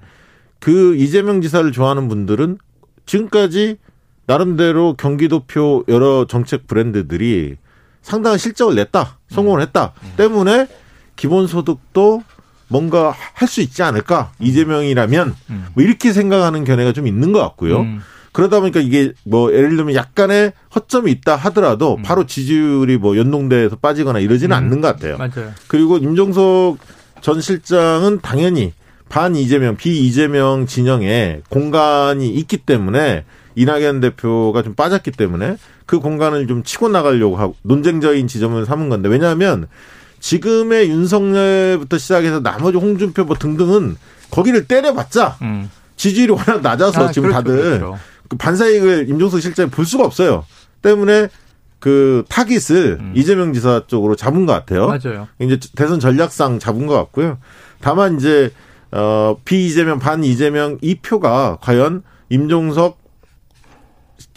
[0.59, 2.57] 그 이재명 지사를 좋아하는 분들은
[3.05, 3.77] 지금까지
[4.25, 7.55] 나름대로 경기도표 여러 정책 브랜드들이
[8.01, 10.13] 상당한 실적을 냈다, 성공을 했다 음.
[10.17, 10.67] 때문에
[11.15, 12.23] 기본소득도
[12.69, 15.65] 뭔가 할 수 있지 않을까 이재명이라면 음.
[15.73, 17.79] 뭐 이렇게 생각하는 견해가 좀 있는 것 같고요.
[17.81, 18.01] 음.
[18.33, 22.03] 그러다 보니까 이게 뭐 예를 들면 약간의 허점이 있다 하더라도 음.
[22.03, 24.57] 바로 지지율이 뭐 연동돼서 빠지거나 이러지는 음.
[24.57, 25.17] 않는 것 같아요.
[25.17, 25.53] 맞아요.
[25.67, 26.77] 그리고 임종석
[27.21, 28.73] 전 실장은 당연히
[29.09, 33.23] 반 이재명, 비 이재명 진영에 공간이 있기 때문에
[33.55, 35.55] 이낙연 대표가 좀 빠졌기 때문에
[35.87, 39.67] 그 공간을 좀 치고 나가려고 하고 논쟁적인 지점을 삼은 건데 왜냐하면
[40.19, 43.95] 지금의 윤석열부터 시작해서 나머지 홍준표 뭐 등등은
[44.29, 45.71] 거기를 때려봤자 음.
[45.95, 47.97] 지지율이 워낙 낮아서 아, 지금 그렇죠, 다들 그렇죠.
[48.27, 50.45] 그 반사이익을 임종석 실장이 볼 수가 없어요.
[50.81, 51.29] 때문에
[51.79, 53.13] 그 타깃을 음.
[53.15, 54.87] 이재명 지사 쪽으로 잡은 것 같아요.
[54.87, 55.27] 맞아요.
[55.39, 57.37] 이제 대선 전략상 잡은 것 같고요.
[57.81, 58.51] 다만 이제
[58.91, 62.97] 어 비 이재명 반 이재명 이 표가 과연 임종석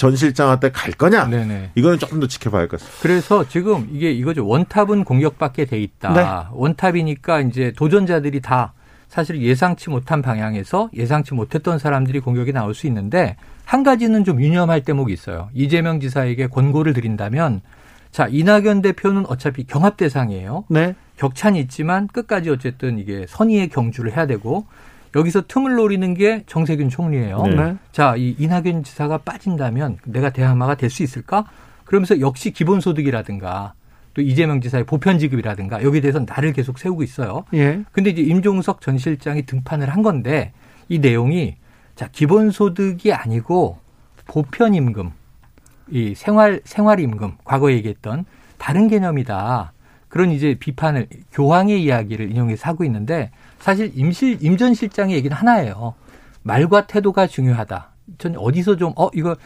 [0.00, 1.26] 전 실장한테 갈 거냐?
[1.26, 1.72] 네네.
[1.74, 3.02] 이거는 조금 더 지켜봐야 할 것 같습니다.
[3.02, 4.46] 그래서 지금 이게 이거죠.
[4.46, 6.12] 원탑은 공격받게 돼 있다.
[6.14, 6.56] 네.
[6.58, 8.72] 원탑이니까 이제 도전자들이 다
[9.08, 13.36] 사실 예상치 못한 방향에서 예상치 못했던 사람들이 공격이 나올 수 있는데
[13.66, 15.50] 한 가지는 좀 유념할 대목이 있어요.
[15.52, 17.60] 이재명 지사에게 권고를 드린다면
[18.10, 20.64] 자 이낙연 대표는 어차피 경합 대상이에요.
[20.70, 20.94] 네.
[21.18, 24.64] 격찬이 있지만 끝까지 어쨌든 이게 선의의 경주를 해야 되고
[25.14, 27.42] 여기서 틈을 노리는 게 정세균 총리예요.
[27.46, 27.76] 네.
[27.92, 31.44] 자, 이 이낙연 지사가 빠진다면 내가 대항마가 될 수 있을까?
[31.84, 33.74] 그러면서 역시 기본소득이라든가
[34.14, 37.44] 또 이재명 지사의 보편 지급이라든가 여기에 대해서 나를 계속 세우고 있어요.
[37.54, 37.82] 예.
[37.92, 40.52] 근데 이제 임종석 전 실장이 등판을 한 건데
[40.88, 41.56] 이 내용이
[41.96, 43.78] 자, 기본소득이 아니고
[44.26, 45.10] 보편 임금
[45.90, 48.24] 이 생활 생활 임금 과거에 얘기했던
[48.58, 49.72] 다른 개념이다.
[50.08, 53.30] 그런 이제 비판을 교황의 이야기를 인용해서 하고 있는데
[53.60, 55.94] 사실 임실 임전 실장의 얘기는 하나예요.
[56.42, 57.90] 말과 태도가 중요하다.
[58.18, 59.36] 전 어디서 좀 어 이거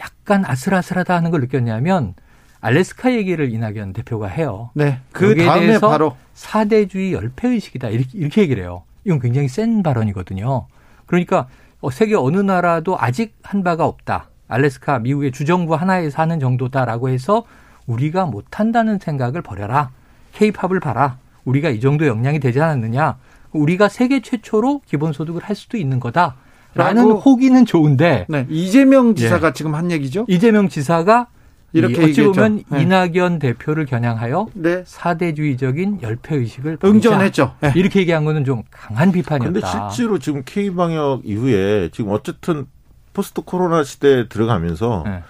[0.00, 2.14] 약간 아슬아슬하다 하는 걸 느꼈냐면
[2.60, 4.70] 알래스카 얘기를 이낙연 대표가 해요.
[4.74, 5.00] 네.
[5.12, 8.84] 그 다음에 바로 사대주의 열패 의식이다 이렇게, 이렇게 얘기를 해요.
[9.04, 10.66] 이건 굉장히 센 발언이거든요.
[11.06, 11.48] 그러니까
[11.80, 14.28] 어, 세계 어느 나라도 아직 한 바가 없다.
[14.48, 17.44] 알래스카 미국의 주정부 하나에 사는 정도다라고 해서
[17.86, 19.90] 우리가 못한다는 생각을 버려라.
[20.32, 21.18] 케이팝을 봐라.
[21.44, 23.18] 우리가 이 정도 역량이 되지 않았느냐.
[23.54, 26.36] 우리가 세계 최초로 기본소득을 할 수도 있는 거다.
[26.74, 28.46] 라는 호기는 좋은데 네.
[28.50, 29.52] 이재명 지사가 예.
[29.52, 30.26] 지금 한 얘기죠.
[30.28, 31.28] 이재명 지사가
[31.72, 32.32] 이렇게 어찌 얘기했죠.
[32.32, 32.82] 보면 네.
[32.82, 34.82] 이낙연 대표를 겨냥하여 네.
[34.84, 37.54] 사대주의적인 열패 의식을 응전했죠.
[37.60, 37.72] 네.
[37.76, 39.52] 이렇게 얘기한 거는 좀 강한 비판이었다.
[39.52, 42.66] 그런데 실제로 지금 K 방역 이후에 지금 어쨌든
[43.12, 45.22] 포스트 코로나 시대에 들어가면서 네.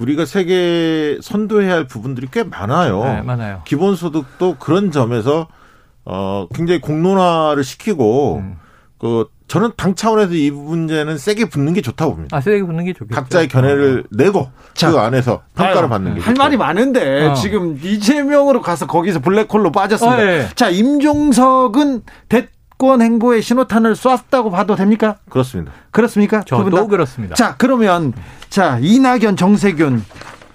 [0.00, 3.04] 우리가 세계 선도해야 할 부분들이 꽤 많아요.
[3.04, 3.62] 네, 많아요.
[3.64, 5.46] 기본소득도 그런 점에서
[6.10, 8.56] 어, 굉장히 공론화를 시키고, 음.
[8.98, 12.36] 그, 저는 당 차원에서 이 문제는 세게 붙는 게 좋다고 봅니다.
[12.36, 13.14] 아, 세게 붙는 게 좋겠죠.
[13.14, 14.08] 각자의 견해를 어.
[14.16, 16.20] 내고 자, 그 안에서 평가를 아유, 받는 게.
[16.20, 16.42] 할 좋죠.
[16.42, 17.34] 말이 많은데 어.
[17.34, 20.18] 지금 이재명으로 가서 거기서 블랙홀로 빠졌습니다.
[20.18, 20.48] 어, 예.
[20.54, 25.16] 자, 임종석은 대권 행보에 신호탄을 쐈다고 봐도 됩니까?
[25.30, 25.72] 그렇습니다.
[25.92, 26.42] 그렇습니까?
[26.42, 27.34] 저도 그렇습니다.
[27.34, 28.12] 자, 그러면
[28.50, 30.04] 자, 이낙연, 정세균,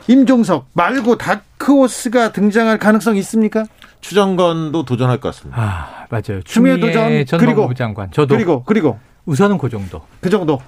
[0.07, 3.65] 임종석 말고 다크호스가 등장할 가능성이 있습니까?
[4.03, 5.61] 추장관도 도전할 것 같습니다.
[5.61, 6.43] 아, 맞아요.
[6.43, 8.11] 추미애 도전 전 그리고 장관.
[8.11, 10.01] 저도 그리고 그리고 우선은 그 정도.
[10.19, 10.59] 그 정도.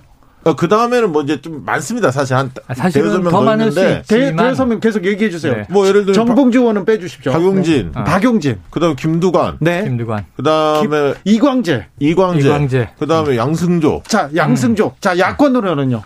[0.46, 2.12] 어, 그 다음에는 뭐 이제 좀 많습니다.
[2.12, 5.56] 사실 한 아, 사실은 더 많을 수 있지만 대여섯 명 계속 얘기해 주세요.
[5.56, 5.64] 네.
[5.70, 7.32] 뭐 예를 들면 정봉주 의원은 빼주십시오.
[7.32, 8.00] 박용진, 네.
[8.00, 8.04] 어.
[8.04, 8.60] 박용진.
[8.70, 9.84] 그다음에 김두관, 네.
[9.84, 10.26] 김두관.
[10.38, 12.90] 그다음에 이광재, 이광재, 이광재.
[13.00, 13.38] 그다음에 음.
[13.38, 14.04] 양승조.
[14.08, 14.86] 자, 양승조.
[14.86, 14.92] 음.
[15.00, 16.04] 자, 야권으로는요.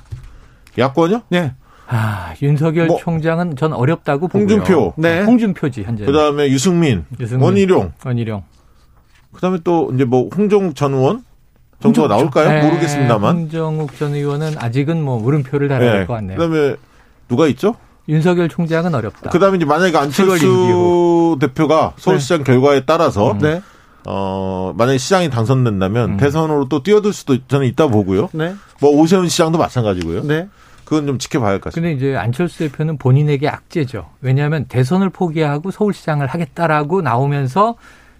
[0.77, 1.21] 야권요?
[1.29, 1.53] 네.
[1.91, 4.41] 아, 윤석열 뭐, 총장은 전 어렵다고 보고요.
[4.41, 4.93] 홍준표.
[4.95, 5.23] 네.
[5.23, 6.05] 홍준표지, 현재.
[6.05, 7.93] 그다음에 유승민, 유승민, 원희룡.
[8.05, 8.43] 원희룡.
[9.33, 11.23] 그다음에 또 이제 뭐 홍종욱 전 의원
[11.81, 12.49] 정도가 나올까요?
[12.49, 12.67] 네.
[12.67, 13.35] 모르겠습니다만.
[13.35, 16.05] 홍정욱 전 의원은 아직은 뭐 물음표를 달아야 네.
[16.05, 16.37] 같네요.
[16.37, 16.75] 그다음에
[17.27, 17.75] 누가 있죠?
[18.07, 19.29] 윤석열 총장은 어렵다.
[19.31, 22.43] 그다음에 이제 만약에 안철수 대표가 서울시장 네.
[22.43, 23.39] 결과에 따라서 음.
[23.39, 23.61] 네.
[24.07, 26.17] 어, 만약에 시장이 당선된다면 음.
[26.17, 28.29] 대선으로 또 뛰어들 수도 저는 있다 보고요.
[28.33, 28.55] 네.
[28.81, 30.23] 뭐 오세훈 시장도 마찬가지고요.
[30.23, 30.47] 네.
[30.89, 31.87] 그건 좀 지켜봐야 할 것 같습니다.
[31.93, 34.07] 근데 이제 안철수 대표는 본인에게 악재죠.
[34.21, 37.75] 왜냐하면 대선을 포기하고 서울시장을 하겠다라고 나오면서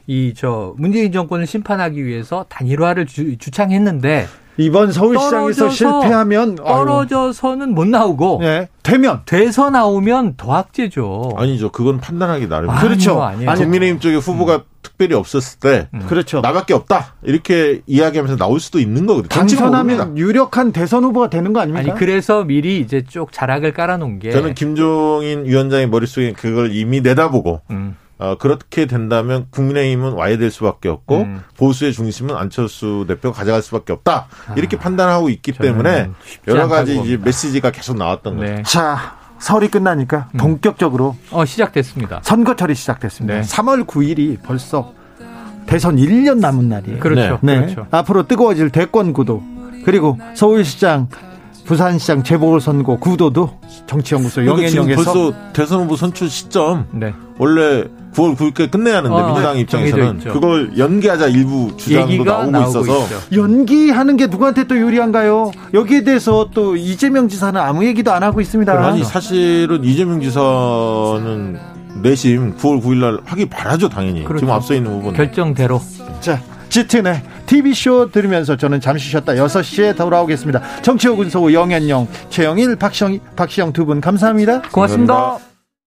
[0.05, 8.39] 이 저 문재인 정권을 심판하기 위해서 단일화를 주, 창했는데 이번 서울시장에서 실패하면 떨어져서는 못 나오고
[8.41, 8.67] 네.
[8.83, 11.31] 되면 돼서 나오면 더 악재죠.
[11.37, 11.71] 아니죠.
[11.71, 12.69] 그건 판단하기 나름.
[12.69, 13.21] 아, 그렇죠.
[13.23, 14.61] 아니 국민의힘 쪽에 후보가 음.
[14.81, 16.05] 특별히 없었을 때 음.
[16.07, 16.41] 그렇죠.
[16.41, 19.29] 나밖에 없다 이렇게 이야기하면서 나올 수도 있는 거거든요.
[19.29, 21.91] 당선하면 유력한 대선 후보가 되는 거 아닙니까?
[21.91, 27.61] 아니 그래서 미리 이제 쭉 자락을 깔아놓은 게 저는 김종인 위원장의 머릿속에 그걸 이미 내다보고
[27.71, 27.95] 음.
[28.19, 31.43] 어, 그렇게 된다면 국민의힘은 와야 될 수밖에 없고 음.
[31.55, 34.27] 보수의 중심은 안철수 대표가 가져갈 수밖에 없다
[34.57, 36.09] 이렇게 아, 판단하고 있기 때문에
[36.47, 38.55] 여러 가지 이제 메시지가 계속 나왔던 네.
[38.57, 38.63] 거죠.
[38.63, 40.37] 자 설이 끝나니까 음.
[40.37, 42.19] 본격적으로 어, 시작됐습니다.
[42.23, 43.35] 선거철이 시작됐습니다.
[43.35, 43.41] 네.
[43.41, 44.93] 3월 9일이 벌써
[45.65, 46.99] 대선 1년 남은 날이에요.
[46.99, 47.39] 그렇죠.
[47.41, 47.57] 네.
[47.57, 47.87] 그렇죠.
[47.91, 49.43] 앞으로 뜨거워질 대권 구도
[49.85, 51.07] 그리고 서울시장
[51.65, 57.13] 부산시장 재보궐선거 구도도 정치연구소 영예영에서 벌써 대선 후보 선출 시점 네.
[57.37, 63.03] 원래 9월 9일까지 끝내야 하는데 어, 민주당 입장에서는 그걸 연기하자 일부 주장도 나오고, 나오고, 있어서
[63.03, 63.15] 있죠.
[63.39, 65.51] 연기하는 게 누구한테 또 유리한가요?
[65.73, 68.73] 여기에 대해서 또 이재명 지사는 아무 얘기도 안 하고 있습니다.
[68.73, 71.57] 아니 사실은 이재명 지사는
[72.01, 74.23] 내심 9월 9일 날 하기 바라죠 당연히.
[74.23, 74.39] 그렇죠.
[74.41, 75.81] 지금 앞서 있는 부분 결정대로.
[76.21, 76.39] 자,
[76.69, 80.61] 짙은의 TV쇼 들으면서 저는 잠시 쉬었다 6시에 돌아오겠습니다.
[80.83, 84.61] 정치호 군소우 영현영, 최영일, 박시영, 박시영 두 분 감사합니다.
[84.71, 85.13] 고맙습니다.
[85.13, 85.48] 감사합니다.